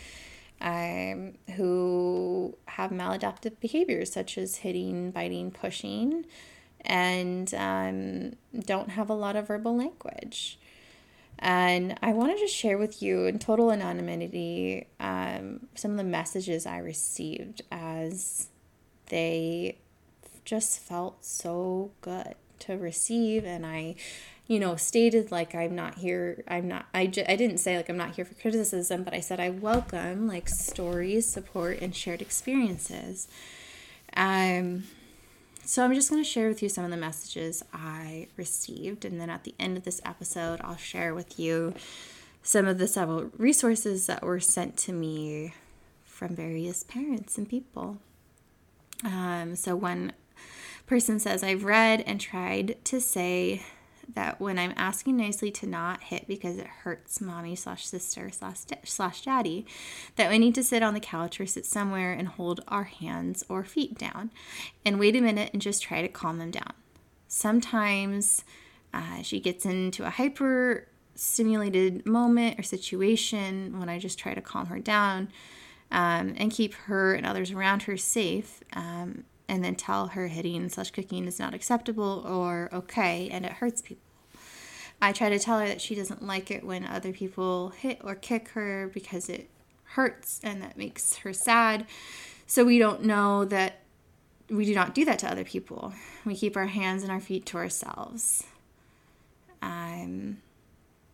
um, 0.62 1.34
who 1.56 2.58
have 2.66 2.92
maladaptive 2.92 3.60
behaviors 3.60 4.12
such 4.12 4.38
as 4.38 4.58
hitting, 4.58 5.12
biting, 5.12 5.52
pushing, 5.52 6.26
and 6.82 7.54
um, 7.54 8.34
don't 8.66 8.90
have 8.92 9.10
a 9.10 9.14
lot 9.14 9.36
of 9.36 9.48
verbal 9.48 9.76
language. 9.76 10.60
And 11.40 11.98
I 12.02 12.14
wanted 12.14 12.40
to 12.40 12.48
share 12.48 12.78
with 12.78 13.02
you 13.02 13.26
in 13.26 13.40
total 13.40 13.72
anonymity 13.72 14.88
um, 15.00 15.68
some 15.76 15.92
of 15.92 15.98
the 15.98 16.04
messages 16.04 16.66
I 16.66 16.78
received 16.78 17.62
as 17.72 18.48
they 19.08 19.78
just 20.44 20.80
felt 20.80 21.26
so 21.26 21.92
good 22.02 22.36
to 22.60 22.78
receive. 22.78 23.46
And 23.46 23.66
I, 23.66 23.96
you 24.48 24.60
know, 24.60 24.76
stated 24.76 25.32
like 25.32 25.56
I'm 25.56 25.76
not 25.76 25.96
here, 25.96 26.44
I'm 26.48 26.68
not, 26.68 26.86
I, 26.94 27.08
j- 27.08 27.26
I 27.28 27.36
didn't 27.36 27.58
say 27.58 27.78
like 27.78 27.90
I'm 27.90 27.98
not 27.98 28.16
here 28.16 28.26
for 28.26 28.36
criticism, 28.36 29.04
but 29.04 29.14
I 29.14 29.20
said 29.20 29.40
I 29.40 29.50
welcome 29.50 30.28
like 30.28 30.48
stories, 30.48 31.28
support, 31.28 31.80
and 31.82 31.96
shared 31.96 32.22
experiences. 32.22 33.28
Um, 34.16 34.84
so 35.66 35.84
I'm 35.84 35.96
just 35.96 36.12
going 36.12 36.24
to 36.24 36.30
share 36.30 36.48
with 36.48 36.62
you 36.62 36.70
some 36.70 36.86
of 36.86 36.92
the 36.92 36.98
messages 36.98 37.64
I 37.74 38.28
received. 38.38 39.04
And 39.04 39.20
then 39.20 39.32
at 39.32 39.44
the 39.46 39.56
end 39.60 39.78
of 39.78 39.84
this 39.84 40.00
episode, 40.06 40.62
I'll 40.64 40.78
share 40.78 41.16
with 41.16 41.40
you 41.40 41.74
some 42.44 42.68
of 42.68 42.78
the 42.78 42.88
several 42.88 43.32
resources 43.38 44.06
that 44.06 44.22
were 44.22 44.40
sent 44.40 44.78
to 44.78 44.94
me 44.94 45.56
from 46.06 46.36
various 46.36 46.84
parents 46.84 47.40
and 47.40 47.50
people. 47.50 47.98
Um, 49.04 49.56
so 49.56 49.76
one 49.76 50.14
person 50.86 51.20
says, 51.20 51.44
I've 51.44 51.64
read 51.64 52.04
and 52.06 52.20
tried 52.20 52.84
to 52.86 53.02
say 53.02 53.64
that 54.14 54.40
when 54.40 54.60
I'm 54.60 54.74
asking 54.78 55.18
nicely 55.18 55.50
to 55.52 55.66
not 55.66 56.04
hit 56.04 56.28
because 56.28 56.58
it 56.58 56.68
hurts 56.68 57.20
mommy 57.20 57.56
slash 57.56 57.88
sister 57.88 58.30
slash, 58.84 59.22
daddy, 59.22 59.66
that 60.16 60.30
we 60.30 60.38
need 60.38 60.56
to 60.56 60.64
sit 60.64 60.84
on 60.84 60.94
the 60.94 61.00
couch 61.00 61.40
or 61.40 61.46
sit 61.48 61.66
somewhere 61.66 62.14
and 62.14 62.28
hold 62.28 62.62
our 62.68 62.84
hands 62.84 63.44
or 63.50 63.64
feet 63.64 63.98
down 63.98 64.32
and 64.86 65.00
wait 65.00 65.16
a 65.16 65.22
minute 65.22 65.50
and 65.54 65.62
just 65.62 65.82
try 65.82 66.02
to 66.02 66.08
calm 66.08 66.38
them 66.38 66.52
down. 66.52 66.74
Sometimes 67.28 68.44
uh, 68.94 69.22
she 69.24 69.40
gets 69.40 69.66
into 69.66 70.06
a 70.06 70.12
hyper 70.12 70.88
stimulated 71.16 72.06
moment 72.06 72.60
or 72.60 72.64
situation 72.64 73.80
when 73.80 73.90
I 73.90 73.98
just 73.98 74.20
try 74.20 74.34
to 74.34 74.42
calm 74.42 74.68
her 74.68 74.80
down 74.80 75.30
um, 75.96 76.36
and 76.38 76.52
keep 76.52 76.74
her 76.74 77.16
and 77.16 77.26
others 77.26 77.52
around 77.52 77.84
her 77.84 77.98
safe. 77.98 78.62
Um, 78.74 79.24
and 79.48 79.64
then 79.64 79.76
tell 79.76 80.08
her 80.08 80.28
hitting 80.28 80.68
slash 80.70 80.92
cooking 80.92 81.28
is 81.28 81.40
not 81.40 81.54
acceptable 81.54 82.26
or 82.28 82.68
okay 82.74 83.30
and 83.30 83.46
it 83.46 83.54
hurts 83.54 83.82
people. 83.82 84.02
I 85.00 85.12
try 85.12 85.30
to 85.30 85.38
tell 85.38 85.60
her 85.60 85.68
that 85.68 85.82
she 85.82 85.94
doesn't 85.94 86.26
like 86.26 86.50
it 86.50 86.64
when 86.64 86.84
other 86.84 87.12
people 87.12 87.70
hit 87.70 88.00
or 88.04 88.16
kick 88.16 88.50
her 88.50 88.90
because 88.92 89.30
it 89.30 89.48
hurts 89.84 90.40
and 90.44 90.64
that 90.64 90.78
makes 90.78 91.18
her 91.18 91.32
sad. 91.32 91.86
So 92.48 92.66
we 92.66 92.80
don't 92.80 93.04
know 93.04 93.46
that 93.46 93.82
we 94.50 94.66
do 94.66 94.74
not 94.74 94.96
do 94.96 95.06
that 95.06 95.20
to 95.20 95.32
other 95.32 95.44
people. 95.44 95.94
We 96.26 96.36
keep 96.36 96.58
our 96.58 96.66
hands 96.66 97.04
and 97.04 97.12
our 97.12 97.20
feet 97.20 97.46
to 97.48 97.58
ourselves. 97.58 98.44
Um, 99.62 100.38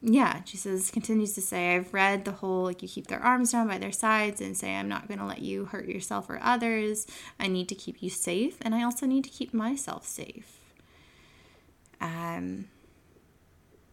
yeah, 0.01 0.41
she 0.45 0.57
says, 0.57 0.89
continues 0.89 1.33
to 1.33 1.41
say, 1.41 1.75
I've 1.75 1.93
read 1.93 2.25
the 2.25 2.31
whole 2.31 2.63
like 2.63 2.81
you 2.81 2.87
keep 2.87 3.07
their 3.07 3.19
arms 3.19 3.51
down 3.51 3.67
by 3.67 3.77
their 3.77 3.91
sides 3.91 4.41
and 4.41 4.57
say, 4.57 4.75
I'm 4.75 4.89
not 4.89 5.07
going 5.07 5.19
to 5.19 5.25
let 5.25 5.41
you 5.41 5.65
hurt 5.65 5.87
yourself 5.87 6.29
or 6.29 6.39
others. 6.41 7.05
I 7.39 7.47
need 7.47 7.69
to 7.69 7.75
keep 7.75 8.01
you 8.01 8.09
safe, 8.09 8.57
and 8.61 8.73
I 8.73 8.83
also 8.83 9.05
need 9.05 9.23
to 9.25 9.29
keep 9.29 9.53
myself 9.53 10.07
safe. 10.07 10.59
Um, 11.99 12.65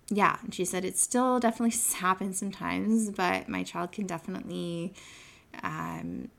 yeah, 0.08 0.38
and 0.42 0.54
she 0.54 0.64
said 0.64 0.86
it 0.86 0.96
still 0.96 1.38
definitely 1.40 1.78
happens 1.98 2.38
sometimes, 2.38 3.10
but 3.10 3.48
my 3.48 3.62
child 3.62 3.92
can 3.92 4.06
definitely 4.06 4.94
um, 5.62 6.30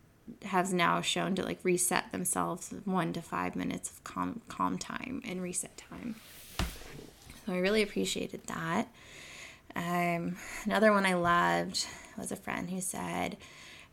has 0.46 0.74
now 0.74 1.02
shown 1.02 1.36
to 1.36 1.44
like 1.44 1.60
reset 1.64 2.12
themselves 2.12 2.74
one 2.86 3.14
to 3.14 3.22
five 3.22 3.56
minutes 3.56 3.92
of 3.92 4.04
calm 4.04 4.42
calm 4.48 4.80
time 4.80 5.22
and 5.26 5.44
reset 5.44 5.78
time. 5.78 6.16
So 7.46 7.54
I 7.54 7.58
really 7.58 7.84
appreciated 7.84 8.42
that. 8.48 8.88
Um, 9.76 10.38
another 10.66 10.92
one 10.92 11.06
I 11.06 11.14
loved 11.14 11.86
was 12.18 12.32
a 12.32 12.36
friend 12.36 12.70
who 12.70 12.82
said, 12.82 13.38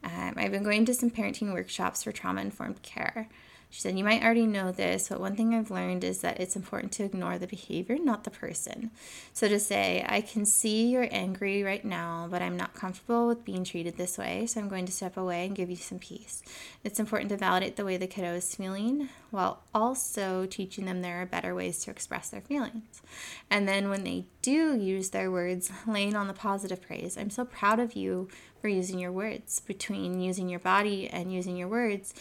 um, 0.05 0.35
I've 0.37 0.53
been 0.53 0.63
going 0.63 0.85
to 0.87 0.95
some 0.95 1.11
parenting 1.11 1.53
workshops 1.53 2.03
for 2.03 2.13
trauma 2.13 2.41
informed 2.41 2.83
care. 2.83 3.29
She 3.71 3.81
said, 3.81 3.99
You 3.99 4.05
might 4.05 4.23
already 4.23 4.47
know 4.47 4.73
this, 4.73 5.09
but 5.09 5.21
one 5.21 5.37
thing 5.37 5.55
I've 5.55 5.71
learned 5.71 6.05
is 6.05 6.21
that 6.21 6.41
it's 6.41 6.57
important 6.57 6.93
to 6.93 7.05
ignore 7.05 7.39
the 7.39 7.47
behavior, 7.47 7.99
not 7.99 8.25
the 8.25 8.31
person. 8.31 8.91
So 9.33 9.49
to 9.49 9.59
say, 9.59 10.05
I 10.09 10.21
can 10.21 10.47
see 10.47 10.89
you're 10.89 11.09
angry 11.11 11.63
right 11.63 11.85
now, 11.85 12.29
but 12.31 12.43
I'm 12.43 12.57
not 12.57 12.75
comfortable 12.75 13.27
with 13.27 13.45
being 13.45 13.65
treated 13.65 13.97
this 13.97 14.17
way, 14.17 14.47
so 14.47 14.61
I'm 14.61 14.69
going 14.69 14.87
to 14.87 14.93
step 14.93 15.17
away 15.17 15.47
and 15.47 15.57
give 15.57 15.69
you 15.69 15.77
some 15.77 15.99
peace. 15.99 16.43
It's 16.85 17.01
important 17.01 17.31
to 17.31 17.37
validate 17.37 17.77
the 17.77 17.85
way 17.85 17.97
the 17.97 18.07
kiddo 18.07 18.35
is 18.35 18.55
feeling 18.55 19.09
while 19.31 19.63
also 19.75 20.47
teaching 20.47 20.87
them 20.87 21.03
there 21.03 21.21
are 21.21 21.27
better 21.27 21.55
ways 21.55 21.85
to 21.85 21.91
express 21.91 22.31
their 22.31 22.41
feelings. 22.41 23.03
And 23.51 23.69
then 23.69 23.91
when 23.91 24.05
they 24.05 24.27
do 24.43 24.77
use 24.77 25.11
their 25.11 25.31
words, 25.31 25.71
laying 25.87 26.17
on 26.17 26.29
the 26.29 26.33
positive 26.33 26.81
praise, 26.81 27.19
I'm 27.19 27.31
so 27.31 27.45
proud 27.45 27.81
of 27.81 27.95
you 27.95 28.29
for 28.61 28.69
using 28.69 28.99
your 28.99 29.13
words. 29.13 29.61
Between 29.61 30.21
using 30.21 30.49
your 30.49 30.61
body 30.61 31.09
and 31.09 31.33
using 31.33 31.57
your 31.57 31.69
words, 31.69 32.15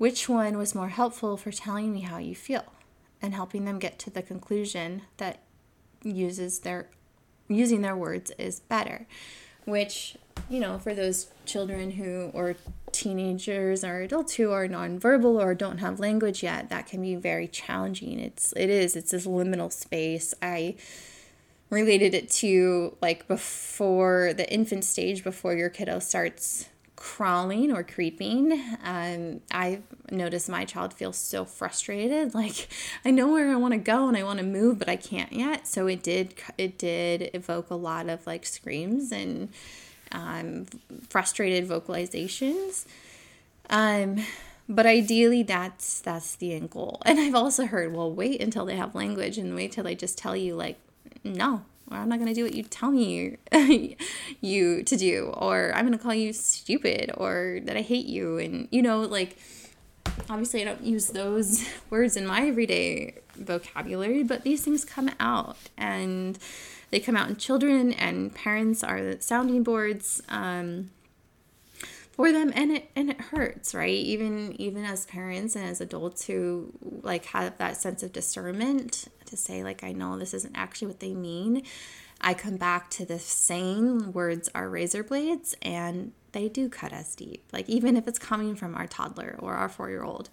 which 0.00 0.30
one 0.30 0.56
was 0.56 0.74
more 0.74 0.88
helpful 0.88 1.36
for 1.36 1.52
telling 1.52 1.92
me 1.92 2.00
how 2.00 2.16
you 2.16 2.34
feel 2.34 2.64
and 3.20 3.34
helping 3.34 3.66
them 3.66 3.78
get 3.78 3.98
to 3.98 4.08
the 4.08 4.22
conclusion 4.22 5.02
that 5.18 5.40
uses 6.02 6.60
their 6.60 6.88
using 7.48 7.82
their 7.82 7.96
words 7.96 8.30
is 8.38 8.60
better 8.60 9.06
which 9.66 10.16
you 10.48 10.58
know 10.58 10.78
for 10.78 10.94
those 10.94 11.28
children 11.44 11.90
who 11.92 12.30
or 12.32 12.56
teenagers 12.92 13.84
or 13.84 14.00
adults 14.00 14.34
who 14.34 14.50
are 14.50 14.66
nonverbal 14.66 15.40
or 15.40 15.54
don't 15.54 15.78
have 15.78 16.00
language 16.00 16.42
yet 16.42 16.68
that 16.70 16.86
can 16.86 17.00
be 17.00 17.14
very 17.14 17.46
challenging. 17.48 18.18
It's 18.18 18.52
it 18.56 18.70
is 18.70 18.96
it's 18.96 19.10
this 19.12 19.26
liminal 19.26 19.72
space. 19.72 20.34
I 20.42 20.76
related 21.68 22.14
it 22.14 22.30
to 22.30 22.96
like 23.00 23.28
before 23.28 24.32
the 24.34 24.50
infant 24.52 24.84
stage 24.84 25.22
before 25.22 25.54
your 25.54 25.68
kiddo 25.68 25.98
starts 25.98 26.68
crawling 27.00 27.72
or 27.72 27.82
creeping. 27.82 28.52
Um, 28.84 29.40
I 29.50 29.80
notice 30.12 30.50
my 30.50 30.66
child 30.66 30.92
feels 30.92 31.16
so 31.16 31.44
frustrated. 31.44 32.34
Like 32.40 32.68
I 33.04 33.10
know 33.10 33.28
where 33.28 33.50
I 33.50 33.56
want 33.56 33.72
to 33.72 33.78
go 33.78 34.06
and 34.08 34.16
I 34.16 34.22
want 34.22 34.38
to 34.38 34.44
move, 34.44 34.78
but 34.78 34.88
I 34.88 34.96
can't 34.96 35.32
yet. 35.32 35.66
So 35.66 35.86
it 35.88 36.02
did 36.02 36.34
it 36.56 36.78
did 36.78 37.30
evoke 37.34 37.70
a 37.70 37.74
lot 37.74 38.08
of 38.08 38.26
like 38.26 38.46
screams 38.46 39.12
and 39.12 39.48
um, 40.12 40.66
frustrated 41.08 41.68
vocalizations. 41.68 42.86
Um, 43.68 44.24
but 44.68 44.86
ideally, 44.86 45.42
that's 45.42 46.00
that's 46.00 46.36
the 46.36 46.54
end 46.54 46.70
goal. 46.70 47.02
And 47.04 47.18
I've 47.18 47.34
also 47.34 47.66
heard, 47.66 47.92
well, 47.94 48.12
wait 48.12 48.40
until 48.40 48.64
they 48.64 48.76
have 48.76 48.94
language 48.94 49.36
and 49.36 49.54
wait 49.54 49.72
till 49.72 49.84
they 49.84 49.94
just 49.94 50.16
tell 50.16 50.36
you 50.36 50.54
like, 50.54 50.78
no, 51.24 51.62
I'm 51.96 52.08
not 52.08 52.18
going 52.18 52.28
to 52.28 52.34
do 52.34 52.44
what 52.44 52.54
you 52.54 52.62
tell 52.62 52.90
me 52.90 53.36
you 54.40 54.82
to 54.82 54.96
do, 54.96 55.32
or 55.36 55.72
I'm 55.74 55.86
going 55.86 55.96
to 55.96 56.02
call 56.02 56.14
you 56.14 56.32
stupid, 56.32 57.10
or 57.16 57.60
that 57.64 57.76
I 57.76 57.82
hate 57.82 58.06
you. 58.06 58.38
And, 58.38 58.68
you 58.70 58.82
know, 58.82 59.00
like, 59.00 59.36
obviously, 60.28 60.62
I 60.62 60.64
don't 60.64 60.82
use 60.82 61.08
those 61.08 61.68
words 61.90 62.16
in 62.16 62.26
my 62.26 62.46
everyday 62.46 63.14
vocabulary, 63.34 64.22
but 64.22 64.42
these 64.44 64.64
things 64.64 64.84
come 64.84 65.10
out. 65.18 65.56
And 65.76 66.38
they 66.90 67.00
come 67.00 67.16
out 67.16 67.28
in 67.28 67.36
children, 67.36 67.92
and 67.92 68.34
parents 68.34 68.84
are 68.84 69.02
the 69.02 69.20
sounding 69.20 69.62
boards. 69.62 70.22
Um, 70.28 70.90
for 72.20 72.32
them 72.32 72.52
and 72.54 72.70
it 72.72 72.90
and 72.94 73.08
it 73.08 73.18
hurts 73.18 73.74
right 73.74 73.88
even 73.88 74.54
even 74.60 74.84
as 74.84 75.06
parents 75.06 75.56
and 75.56 75.64
as 75.64 75.80
adults 75.80 76.26
who 76.26 76.70
like 77.02 77.24
have 77.24 77.56
that 77.56 77.78
sense 77.78 78.02
of 78.02 78.12
discernment 78.12 79.08
to 79.30 79.36
say 79.36 79.64
like 79.64 79.82
i 79.82 79.92
know 79.92 80.18
this 80.18 80.34
isn't 80.34 80.56
actually 80.56 80.88
what 80.88 81.00
they 81.00 81.14
mean. 81.14 81.62
I 82.22 82.34
come 82.34 82.56
back 82.56 82.90
to 82.90 83.06
the 83.06 83.18
saying 83.18 84.12
words 84.12 84.50
are 84.54 84.68
razor 84.68 85.02
blades 85.02 85.56
and 85.62 86.12
they 86.32 86.50
do 86.50 86.68
cut 86.68 86.92
us 86.92 87.14
deep. 87.14 87.42
Like 87.50 87.66
even 87.68 87.96
if 87.96 88.06
it's 88.06 88.18
coming 88.18 88.54
from 88.54 88.74
our 88.74 88.86
toddler 88.86 89.36
or 89.38 89.54
our 89.54 89.70
four 89.70 89.88
year 89.88 90.02
old 90.02 90.28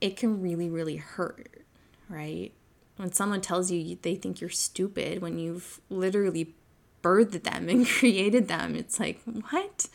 it 0.00 0.16
can 0.16 0.42
really 0.42 0.68
really 0.68 0.96
hurt 0.96 1.62
right? 2.08 2.52
When 2.96 3.12
someone 3.12 3.40
tells 3.40 3.70
you 3.70 3.98
they 4.02 4.16
think 4.16 4.40
you're 4.40 4.50
stupid 4.50 5.22
when 5.22 5.38
you've 5.38 5.80
literally 5.88 6.54
birthed 7.02 7.44
them 7.44 7.68
and 7.68 7.86
created 7.98 8.48
them 8.48 8.74
it's 8.74 8.98
like 8.98 9.20
what 9.24 9.88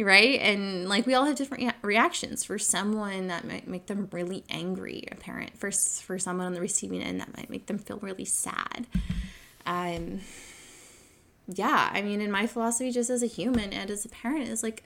right? 0.00 0.40
And 0.40 0.88
like 0.88 1.06
we 1.06 1.14
all 1.14 1.24
have 1.24 1.36
different 1.36 1.74
reactions. 1.82 2.44
For 2.44 2.58
someone 2.58 3.28
that 3.28 3.44
might 3.46 3.66
make 3.66 3.86
them 3.86 4.08
really 4.12 4.44
angry 4.50 5.04
a 5.10 5.14
parent 5.16 5.58
for 5.58 5.70
for 5.70 6.18
someone 6.18 6.46
on 6.46 6.54
the 6.54 6.60
receiving 6.60 7.02
end 7.02 7.20
that 7.20 7.36
might 7.36 7.50
make 7.50 7.66
them 7.66 7.78
feel 7.78 7.98
really 7.98 8.24
sad 8.24 8.86
um 9.68 10.20
yeah 11.46 11.90
i 11.92 12.02
mean 12.02 12.20
in 12.20 12.30
my 12.30 12.46
philosophy 12.46 12.90
just 12.90 13.10
as 13.10 13.22
a 13.22 13.26
human 13.26 13.72
and 13.72 13.90
as 13.90 14.04
a 14.04 14.08
parent 14.08 14.48
is 14.48 14.62
like 14.62 14.82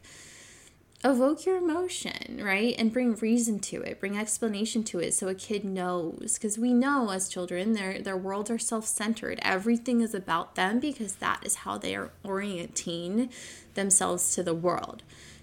evoke 1.04 1.44
your 1.44 1.56
emotion, 1.56 2.40
right? 2.42 2.74
And 2.78 2.92
bring 2.92 3.14
reason 3.16 3.58
to 3.60 3.82
it, 3.82 3.98
bring 3.98 4.16
explanation 4.16 4.84
to 4.84 5.00
it 5.00 5.14
so 5.14 5.28
a 5.28 5.34
kid 5.34 5.64
knows. 5.64 6.34
Because 6.34 6.58
we 6.58 6.72
know 6.72 7.10
as 7.10 7.28
children, 7.28 7.72
their, 7.72 8.00
their 8.00 8.16
worlds 8.16 8.50
are 8.50 8.58
self 8.58 8.86
centered. 8.86 9.38
Everything 9.42 10.00
is 10.00 10.14
about 10.14 10.54
them 10.54 10.78
because 10.78 11.16
that 11.16 11.40
is 11.44 11.56
how 11.56 11.78
they 11.78 11.96
are 11.96 12.10
orienting 12.22 13.30
themselves 13.74 14.34
to 14.34 14.42
the 14.42 14.54
world. 14.54 15.02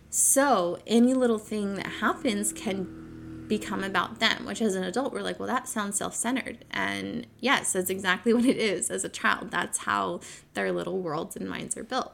So 0.09 0.79
any 0.87 1.13
little 1.13 1.37
thing 1.39 1.75
that 1.75 1.87
happens 1.87 2.53
can 2.53 3.45
become 3.47 3.83
about 3.83 4.19
them, 4.19 4.45
which 4.45 4.61
as 4.61 4.75
an 4.75 4.83
adult, 4.83 5.11
we're 5.11 5.21
like, 5.21 5.39
well, 5.39 5.47
that 5.47 5.67
sounds 5.67 5.97
self 5.97 6.15
centered. 6.15 6.63
And 6.71 7.27
yes, 7.39 7.73
that's 7.73 7.89
exactly 7.89 8.33
what 8.35 8.45
it 8.45 8.57
is 8.57 8.89
as 8.89 9.03
a 9.03 9.09
child. 9.09 9.51
That's 9.51 9.79
how 9.79 10.21
their 10.53 10.71
little 10.71 10.99
worlds 10.99 11.35
and 11.35 11.49
minds 11.49 11.75
are 11.75 11.83
built. 11.83 12.13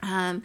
Um, 0.00 0.42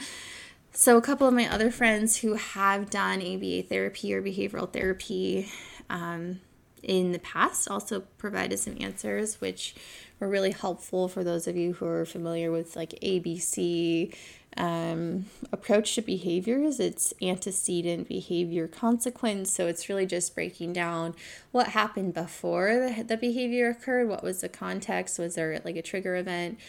so, 0.73 0.97
a 0.97 1.01
couple 1.01 1.27
of 1.27 1.33
my 1.33 1.47
other 1.47 1.71
friends 1.71 2.17
who 2.17 2.33
have 2.33 2.89
done 2.89 3.21
ABA 3.21 3.63
therapy 3.63 4.13
or 4.13 4.21
behavioral 4.21 4.71
therapy 4.71 5.49
um, 5.89 6.39
in 6.81 7.11
the 7.11 7.19
past 7.19 7.69
also 7.69 8.01
provided 8.17 8.57
some 8.57 8.77
answers, 8.79 9.39
which 9.39 9.75
were 10.19 10.27
really 10.27 10.51
helpful 10.51 11.07
for 11.07 11.23
those 11.23 11.47
of 11.47 11.55
you 11.55 11.73
who 11.73 11.85
are 11.85 12.05
familiar 12.05 12.51
with 12.51 12.75
like 12.75 12.91
ABC 13.01 14.15
um, 14.57 15.25
approach 15.51 15.95
to 15.95 16.01
behaviors. 16.01 16.79
It's 16.79 17.13
antecedent 17.21 18.07
behavior 18.07 18.67
consequence. 18.67 19.53
So 19.53 19.67
it's 19.67 19.89
really 19.89 20.05
just 20.05 20.35
breaking 20.35 20.73
down 20.73 21.15
what 21.51 21.69
happened 21.69 22.13
before 22.13 22.73
the, 22.75 23.03
the 23.03 23.17
behavior 23.17 23.69
occurred. 23.69 24.09
What 24.09 24.23
was 24.23 24.41
the 24.41 24.49
context? 24.49 25.19
Was 25.19 25.35
there 25.35 25.59
like 25.63 25.75
a 25.75 25.81
trigger 25.81 26.15
event? 26.15 26.59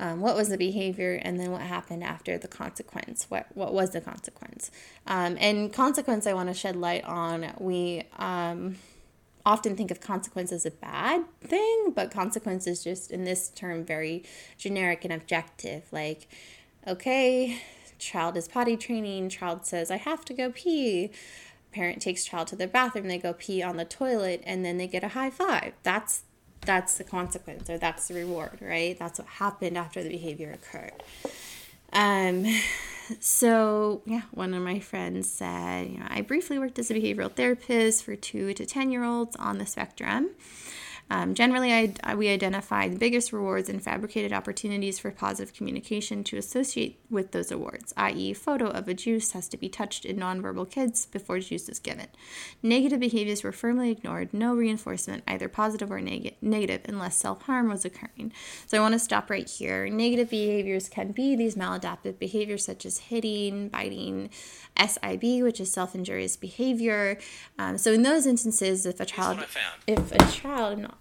Um, 0.00 0.20
what 0.20 0.36
was 0.36 0.48
the 0.48 0.56
behavior 0.56 1.14
and 1.20 1.40
then 1.40 1.50
what 1.50 1.62
happened 1.62 2.04
after 2.04 2.38
the 2.38 2.46
consequence 2.46 3.26
what 3.28 3.46
what 3.54 3.74
was 3.74 3.90
the 3.90 4.00
consequence 4.00 4.70
um, 5.08 5.36
and 5.40 5.72
consequence 5.72 6.24
i 6.24 6.32
want 6.32 6.48
to 6.48 6.54
shed 6.54 6.76
light 6.76 7.02
on 7.02 7.52
we 7.58 8.04
um, 8.16 8.76
often 9.44 9.74
think 9.74 9.90
of 9.90 10.00
consequence 10.00 10.52
as 10.52 10.64
a 10.64 10.70
bad 10.70 11.24
thing 11.40 11.92
but 11.96 12.12
consequence 12.12 12.68
is 12.68 12.84
just 12.84 13.10
in 13.10 13.24
this 13.24 13.48
term 13.48 13.84
very 13.84 14.22
generic 14.56 15.04
and 15.04 15.12
objective 15.12 15.82
like 15.90 16.28
okay, 16.88 17.60
child 17.98 18.36
is 18.36 18.48
potty 18.48 18.76
training, 18.76 19.28
child 19.28 19.66
says, 19.66 19.90
I 19.90 19.96
have 19.96 20.24
to 20.26 20.34
go 20.34 20.50
pee. 20.50 21.10
Parent 21.70 22.00
takes 22.00 22.24
child 22.24 22.48
to 22.48 22.56
the 22.56 22.66
bathroom, 22.66 23.08
they 23.08 23.18
go 23.18 23.34
pee 23.34 23.62
on 23.62 23.76
the 23.76 23.84
toilet, 23.84 24.42
and 24.46 24.64
then 24.64 24.78
they 24.78 24.86
get 24.86 25.04
a 25.04 25.08
high 25.08 25.30
five. 25.30 25.74
That's 25.82 26.22
that's 26.68 26.98
the 26.98 27.04
consequence 27.04 27.70
or 27.70 27.78
that's 27.78 28.08
the 28.08 28.14
reward, 28.14 28.58
right? 28.60 28.96
That's 28.98 29.18
what 29.18 29.26
happened 29.26 29.78
after 29.78 30.02
the 30.02 30.10
behavior 30.10 30.50
occurred. 30.52 31.02
Um, 31.94 32.44
so 33.20 34.02
yeah, 34.04 34.22
one 34.32 34.52
of 34.52 34.62
my 34.62 34.78
friends 34.78 35.32
said, 35.32 35.88
you 35.88 35.98
know, 35.98 36.06
I 36.10 36.20
briefly 36.20 36.58
worked 36.58 36.78
as 36.78 36.90
a 36.90 36.94
behavioral 36.94 37.34
therapist 37.34 38.04
for 38.04 38.16
two 38.16 38.52
to 38.52 38.66
10 38.66 38.90
year 38.90 39.02
olds 39.02 39.34
on 39.36 39.56
the 39.56 39.64
spectrum. 39.64 40.28
Um, 41.10 41.34
generally, 41.34 41.72
I, 42.02 42.14
we 42.14 42.28
identify 42.28 42.88
the 42.88 42.98
biggest 42.98 43.32
rewards 43.32 43.68
and 43.68 43.82
fabricated 43.82 44.32
opportunities 44.32 44.98
for 44.98 45.10
positive 45.10 45.54
communication 45.54 46.22
to 46.24 46.36
associate 46.36 47.00
with 47.08 47.32
those 47.32 47.50
awards, 47.50 47.94
i.e., 47.96 48.34
photo 48.34 48.66
of 48.66 48.88
a 48.88 48.94
juice 48.94 49.32
has 49.32 49.48
to 49.48 49.56
be 49.56 49.68
touched 49.68 50.04
in 50.04 50.18
nonverbal 50.18 50.70
kids 50.70 51.06
before 51.06 51.38
juice 51.38 51.68
is 51.68 51.78
given. 51.78 52.08
Negative 52.62 53.00
behaviors 53.00 53.42
were 53.42 53.52
firmly 53.52 53.90
ignored, 53.90 54.34
no 54.34 54.54
reinforcement, 54.54 55.22
either 55.26 55.48
positive 55.48 55.90
or 55.90 56.00
neg- 56.00 56.36
negative, 56.42 56.82
unless 56.86 57.16
self 57.16 57.42
harm 57.42 57.68
was 57.68 57.84
occurring. 57.84 58.32
So 58.66 58.76
I 58.76 58.80
want 58.80 58.92
to 58.92 58.98
stop 58.98 59.30
right 59.30 59.48
here. 59.48 59.88
Negative 59.88 60.28
behaviors 60.28 60.88
can 60.88 61.12
be 61.12 61.34
these 61.34 61.54
maladaptive 61.54 62.18
behaviors 62.18 62.64
such 62.64 62.84
as 62.84 62.98
hitting, 62.98 63.68
biting, 63.68 64.30
SIB, 64.78 65.42
which 65.42 65.60
is 65.60 65.72
self 65.72 65.94
injurious 65.94 66.36
behavior. 66.36 67.18
Um, 67.58 67.78
so 67.78 67.92
in 67.92 68.02
those 68.02 68.26
instances, 68.26 68.84
if 68.84 69.00
a 69.00 69.06
child, 69.06 69.38
if 69.86 70.12
a 70.12 70.30
child, 70.30 70.78
not 70.78 70.97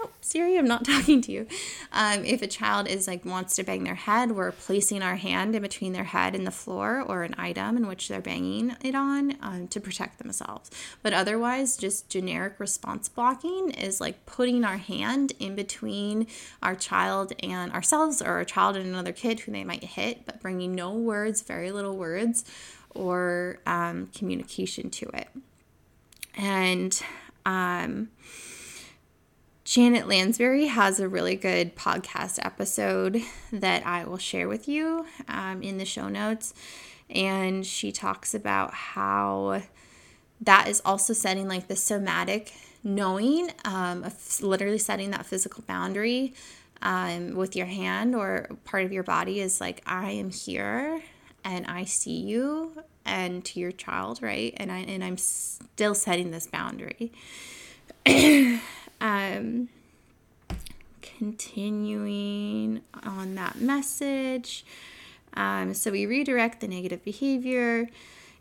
oh, 0.00 0.10
Siri, 0.20 0.58
I'm 0.58 0.66
not 0.66 0.84
talking 0.86 1.20
to 1.22 1.32
you. 1.32 1.46
Um, 1.92 2.24
if 2.24 2.42
a 2.42 2.46
child 2.46 2.88
is 2.88 3.06
like 3.06 3.24
wants 3.24 3.56
to 3.56 3.62
bang 3.62 3.84
their 3.84 3.94
head, 3.94 4.32
we're 4.32 4.52
placing 4.52 5.02
our 5.02 5.16
hand 5.16 5.54
in 5.54 5.62
between 5.62 5.92
their 5.92 6.04
head 6.04 6.34
and 6.34 6.46
the 6.46 6.50
floor 6.50 7.02
or 7.06 7.22
an 7.22 7.34
item 7.38 7.76
in 7.76 7.86
which 7.86 8.08
they're 8.08 8.20
banging 8.20 8.76
it 8.82 8.94
on 8.94 9.36
um, 9.42 9.68
to 9.68 9.80
protect 9.80 10.18
themselves. 10.18 10.70
But 11.02 11.12
otherwise, 11.12 11.76
just 11.76 12.08
generic 12.08 12.54
response 12.58 13.08
blocking 13.08 13.70
is 13.70 14.00
like 14.00 14.26
putting 14.26 14.64
our 14.64 14.78
hand 14.78 15.32
in 15.38 15.54
between 15.54 16.26
our 16.62 16.74
child 16.74 17.32
and 17.42 17.72
ourselves 17.72 18.22
or 18.22 18.40
a 18.40 18.44
child 18.44 18.76
and 18.76 18.86
another 18.86 19.12
kid 19.12 19.40
who 19.40 19.52
they 19.52 19.64
might 19.64 19.84
hit, 19.84 20.26
but 20.26 20.40
bringing 20.40 20.74
no 20.74 20.92
words, 20.92 21.42
very 21.42 21.70
little 21.70 21.96
words 21.96 22.44
or 22.94 23.58
um, 23.66 24.08
communication 24.14 24.90
to 24.90 25.06
it. 25.10 25.28
And 26.36 27.00
um, 27.46 28.08
Janet 29.70 30.08
Lansbury 30.08 30.66
has 30.66 30.98
a 30.98 31.08
really 31.08 31.36
good 31.36 31.76
podcast 31.76 32.44
episode 32.44 33.22
that 33.52 33.86
I 33.86 34.02
will 34.02 34.18
share 34.18 34.48
with 34.48 34.66
you 34.66 35.06
um, 35.28 35.62
in 35.62 35.78
the 35.78 35.84
show 35.84 36.08
notes. 36.08 36.52
And 37.08 37.64
she 37.64 37.92
talks 37.92 38.34
about 38.34 38.74
how 38.74 39.62
that 40.40 40.66
is 40.66 40.82
also 40.84 41.12
setting 41.12 41.46
like 41.46 41.68
the 41.68 41.76
somatic 41.76 42.52
knowing, 42.82 43.52
um, 43.64 44.02
of 44.02 44.42
literally 44.42 44.76
setting 44.76 45.12
that 45.12 45.24
physical 45.24 45.62
boundary 45.68 46.34
um, 46.82 47.36
with 47.36 47.54
your 47.54 47.66
hand 47.66 48.16
or 48.16 48.48
part 48.64 48.84
of 48.84 48.92
your 48.92 49.04
body 49.04 49.38
is 49.38 49.60
like, 49.60 49.84
I 49.86 50.10
am 50.10 50.30
here 50.30 51.00
and 51.44 51.64
I 51.68 51.84
see 51.84 52.18
you 52.18 52.82
and 53.04 53.44
to 53.44 53.60
your 53.60 53.70
child, 53.70 54.20
right? 54.20 54.52
And 54.56 54.72
I 54.72 54.78
and 54.78 55.04
I'm 55.04 55.16
still 55.16 55.94
setting 55.94 56.32
this 56.32 56.48
boundary. 56.48 57.12
um, 59.00 59.68
continuing 61.02 62.82
on 63.02 63.34
that 63.34 63.60
message. 63.60 64.64
Um, 65.34 65.74
so 65.74 65.90
we 65.90 66.06
redirect 66.06 66.60
the 66.60 66.68
negative 66.68 67.04
behavior 67.04 67.88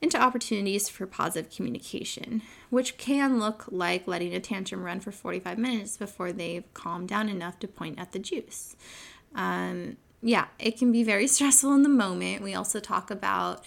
into 0.01 0.17
opportunities 0.17 0.87
for 0.87 1.05
positive 1.05 1.51
communication, 1.51 2.41
which 2.69 2.97
can 2.97 3.39
look 3.39 3.65
like 3.69 4.07
letting 4.07 4.33
a 4.33 4.39
tantrum 4.39 4.83
run 4.83 4.99
for 4.99 5.11
45 5.11 5.57
minutes 5.57 5.97
before 5.97 6.31
they've 6.31 6.73
calmed 6.73 7.09
down 7.09 7.27
enough 7.27 7.59
to 7.59 7.67
point 7.67 7.99
at 7.99 8.13
the 8.13 8.19
juice. 8.19 8.75
Um, 9.35 9.97
yeah, 10.21 10.45
it 10.57 10.77
can 10.77 10.91
be 10.91 11.03
very 11.03 11.27
stressful 11.35 11.73
in 11.73 11.83
the 11.83 11.89
moment. 11.89 12.41
We 12.41 12.55
also 12.55 12.79
talk 12.79 13.11
about 13.11 13.65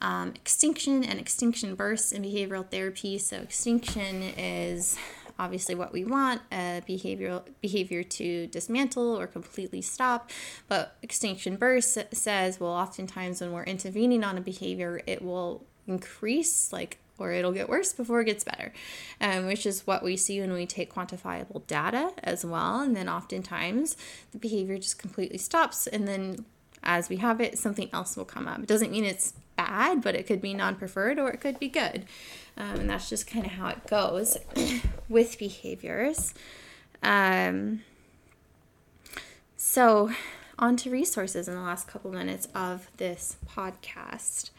um, 0.00 0.30
extinction 0.34 1.04
and 1.04 1.18
extinction 1.18 1.74
bursts 1.74 2.12
in 2.12 2.22
behavioral 2.22 2.68
therapy. 2.68 3.18
So, 3.18 3.38
extinction 3.38 4.22
is 4.36 4.98
obviously 5.38 5.74
what 5.74 5.92
we 5.92 6.04
want 6.04 6.40
a 6.52 6.82
behavioral 6.88 7.42
behavior 7.60 8.02
to 8.02 8.46
dismantle 8.48 9.18
or 9.18 9.26
completely 9.26 9.80
stop 9.80 10.30
but 10.68 10.96
extinction 11.02 11.56
burst 11.56 11.98
says 12.12 12.60
well 12.60 12.70
oftentimes 12.70 13.40
when 13.40 13.52
we're 13.52 13.64
intervening 13.64 14.24
on 14.24 14.38
a 14.38 14.40
behavior 14.40 15.00
it 15.06 15.22
will 15.22 15.64
increase 15.86 16.72
like 16.72 16.98
or 17.18 17.32
it'll 17.32 17.52
get 17.52 17.68
worse 17.68 17.92
before 17.92 18.20
it 18.20 18.24
gets 18.24 18.44
better, 18.44 18.72
um, 19.20 19.46
which 19.46 19.66
is 19.66 19.86
what 19.86 20.02
we 20.02 20.16
see 20.16 20.40
when 20.40 20.52
we 20.52 20.66
take 20.66 20.92
quantifiable 20.92 21.64
data 21.66 22.12
as 22.22 22.44
well. 22.44 22.80
And 22.80 22.96
then 22.96 23.08
oftentimes 23.08 23.96
the 24.32 24.38
behavior 24.38 24.76
just 24.78 24.98
completely 24.98 25.38
stops, 25.38 25.86
and 25.86 26.08
then 26.08 26.44
as 26.82 27.08
we 27.08 27.16
have 27.16 27.40
it, 27.40 27.58
something 27.58 27.88
else 27.92 28.16
will 28.16 28.24
come 28.24 28.46
up. 28.46 28.58
It 28.60 28.66
doesn't 28.66 28.90
mean 28.90 29.04
it's 29.04 29.32
bad, 29.56 30.02
but 30.02 30.14
it 30.14 30.26
could 30.26 30.40
be 30.40 30.54
non 30.54 30.76
preferred 30.76 31.18
or 31.18 31.30
it 31.30 31.40
could 31.40 31.58
be 31.58 31.68
good. 31.68 32.04
Um, 32.56 32.80
and 32.80 32.90
that's 32.90 33.08
just 33.08 33.26
kind 33.26 33.44
of 33.44 33.52
how 33.52 33.68
it 33.68 33.86
goes 33.86 34.36
with 35.08 35.38
behaviors. 35.38 36.34
Um, 37.02 37.82
so, 39.56 40.10
on 40.58 40.76
to 40.78 40.90
resources 40.90 41.48
in 41.48 41.54
the 41.54 41.60
last 41.60 41.88
couple 41.88 42.12
minutes 42.12 42.48
of 42.54 42.88
this 42.96 43.36
podcast. 43.48 44.50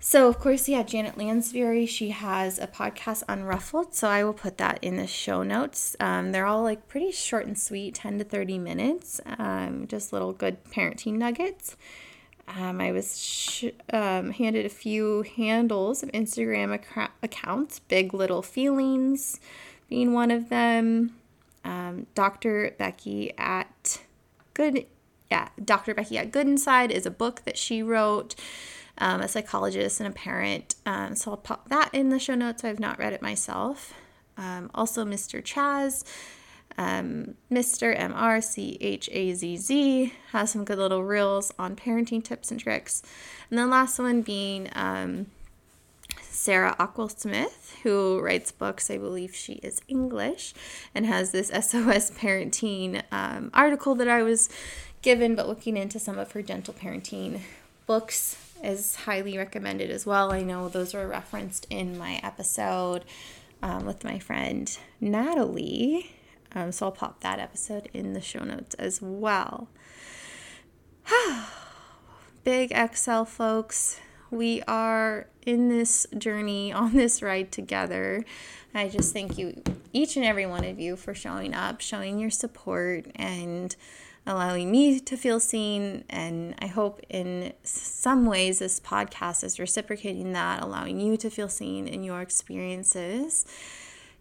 So, 0.00 0.28
of 0.28 0.38
course, 0.38 0.68
yeah, 0.68 0.82
Janet 0.84 1.18
Lansbury, 1.18 1.84
she 1.84 2.10
has 2.10 2.58
a 2.58 2.66
podcast 2.66 3.24
Unruffled. 3.26 3.94
So, 3.94 4.08
I 4.08 4.24
will 4.24 4.32
put 4.32 4.56
that 4.58 4.78
in 4.82 4.96
the 4.96 5.06
show 5.06 5.42
notes. 5.42 5.96
Um, 6.00 6.32
they're 6.32 6.46
all 6.46 6.62
like 6.62 6.88
pretty 6.88 7.12
short 7.12 7.46
and 7.46 7.58
sweet, 7.58 7.96
10 7.96 8.18
to 8.18 8.24
30 8.24 8.58
minutes, 8.58 9.20
um, 9.38 9.86
just 9.86 10.12
little 10.12 10.32
good 10.32 10.64
parenting 10.64 11.14
nuggets. 11.14 11.76
Um, 12.48 12.80
I 12.80 12.92
was 12.92 13.20
sh- 13.20 13.64
um, 13.92 14.30
handed 14.30 14.64
a 14.66 14.70
few 14.70 15.22
handles 15.36 16.02
of 16.02 16.10
Instagram 16.12 16.78
ac- 16.78 17.10
accounts, 17.22 17.80
Big 17.80 18.14
Little 18.14 18.42
Feelings 18.42 19.40
being 19.88 20.12
one 20.12 20.30
of 20.30 20.48
them. 20.48 21.16
Um, 21.64 22.06
Dr. 22.14 22.74
Becky 22.78 23.32
at 23.36 24.00
Good, 24.54 24.86
yeah, 25.30 25.48
Dr. 25.62 25.94
Becky 25.94 26.16
at 26.18 26.30
Good 26.30 26.46
Inside 26.46 26.90
is 26.90 27.04
a 27.06 27.10
book 27.10 27.42
that 27.44 27.58
she 27.58 27.82
wrote 27.82 28.36
um, 28.98 29.20
a 29.20 29.28
psychologist 29.28 30.00
and 30.00 30.08
a 30.08 30.12
parent. 30.12 30.76
Um, 30.86 31.16
so 31.16 31.32
I'll 31.32 31.36
pop 31.36 31.68
that 31.68 31.90
in 31.92 32.10
the 32.10 32.18
show 32.18 32.34
notes. 32.34 32.64
I've 32.64 32.80
not 32.80 32.98
read 32.98 33.12
it 33.12 33.20
myself. 33.22 33.92
Um, 34.38 34.70
also, 34.74 35.04
Mr. 35.04 35.42
Chaz, 35.42 36.04
um, 36.78 37.34
Mr. 37.50 37.94
M 37.98 38.12
R 38.14 38.40
C 38.40 38.76
H 38.80 39.08
A 39.12 39.32
Z 39.34 39.56
Z 39.56 40.12
has 40.32 40.50
some 40.50 40.64
good 40.64 40.78
little 40.78 41.04
reels 41.04 41.52
on 41.58 41.76
parenting 41.76 42.22
tips 42.22 42.50
and 42.50 42.60
tricks. 42.60 43.02
And 43.50 43.58
the 43.58 43.66
last 43.66 43.98
one 43.98 44.22
being 44.22 44.68
um, 44.74 45.26
Sarah 46.20 46.76
Ockwell 46.78 47.16
Smith, 47.18 47.76
who 47.82 48.20
writes 48.20 48.52
books. 48.52 48.90
I 48.90 48.98
believe 48.98 49.34
she 49.34 49.54
is 49.54 49.80
English 49.88 50.54
and 50.94 51.06
has 51.06 51.32
this 51.32 51.48
SOS 51.48 52.10
parenting 52.10 53.02
um, 53.10 53.50
article 53.54 53.94
that 53.96 54.08
I 54.08 54.22
was 54.22 54.48
given, 55.02 55.34
but 55.34 55.48
looking 55.48 55.76
into 55.76 55.98
some 55.98 56.18
of 56.18 56.32
her 56.32 56.42
gentle 56.42 56.74
parenting 56.74 57.40
books 57.86 58.36
is 58.62 58.96
highly 58.96 59.38
recommended 59.38 59.90
as 59.90 60.04
well. 60.04 60.32
I 60.32 60.42
know 60.42 60.68
those 60.68 60.94
were 60.94 61.06
referenced 61.06 61.66
in 61.70 61.96
my 61.96 62.20
episode 62.22 63.04
um, 63.62 63.86
with 63.86 64.04
my 64.04 64.18
friend 64.18 64.76
Natalie. 65.00 66.15
Um, 66.56 66.72
so 66.72 66.86
I'll 66.86 66.92
pop 66.92 67.20
that 67.20 67.38
episode 67.38 67.90
in 67.92 68.14
the 68.14 68.20
show 68.22 68.42
notes 68.42 68.74
as 68.76 69.02
well. 69.02 69.68
Big 72.44 72.72
Excel, 72.72 73.26
folks. 73.26 74.00
We 74.30 74.62
are 74.62 75.26
in 75.44 75.68
this 75.68 76.06
journey, 76.16 76.72
on 76.72 76.94
this 76.94 77.20
ride 77.20 77.52
together. 77.52 78.24
I 78.74 78.88
just 78.88 79.12
thank 79.12 79.36
you, 79.36 79.62
each 79.92 80.16
and 80.16 80.24
every 80.24 80.46
one 80.46 80.64
of 80.64 80.80
you, 80.80 80.96
for 80.96 81.14
showing 81.14 81.54
up, 81.54 81.82
showing 81.82 82.18
your 82.18 82.30
support, 82.30 83.06
and 83.14 83.76
allowing 84.26 84.70
me 84.70 84.98
to 84.98 85.16
feel 85.16 85.38
seen. 85.38 86.04
And 86.08 86.54
I 86.58 86.68
hope 86.68 87.02
in 87.10 87.52
some 87.64 88.24
ways 88.24 88.60
this 88.60 88.80
podcast 88.80 89.44
is 89.44 89.58
reciprocating 89.58 90.32
that, 90.32 90.62
allowing 90.62 91.00
you 91.00 91.18
to 91.18 91.28
feel 91.28 91.50
seen 91.50 91.86
in 91.86 92.02
your 92.02 92.22
experiences. 92.22 93.44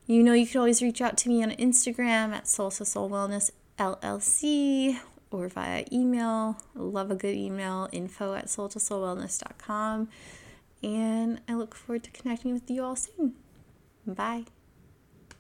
You 0.08 0.22
know, 0.24 0.34
you 0.34 0.46
could 0.46 0.58
always 0.58 0.82
reach 0.82 1.02
out 1.02 1.18
to 1.18 1.30
me 1.30 1.42
on 1.44 1.52
Instagram 1.52 2.34
at 2.34 2.48
Soul 2.48 2.72
to 2.72 2.86
Soul 2.86 3.10
Wellness 3.10 3.50
LLC 3.80 5.00
or 5.32 5.48
via 5.48 5.86
email. 5.92 6.58
love 6.76 7.12
a 7.12 7.16
good 7.16 7.36
email, 7.36 7.90
info 7.92 8.34
at 8.36 8.50
soul 8.50 8.70
to 8.70 8.80
soulwellness.com. 8.80 10.10
And 10.84 11.42
I 11.48 11.54
look 11.56 11.76
forward 11.76 12.04
to 12.04 12.12
connecting 12.12 12.54
with 12.54 12.70
you 12.70 12.84
all 12.84 12.96
soon. 12.96 13.34
Bye. 14.06 14.46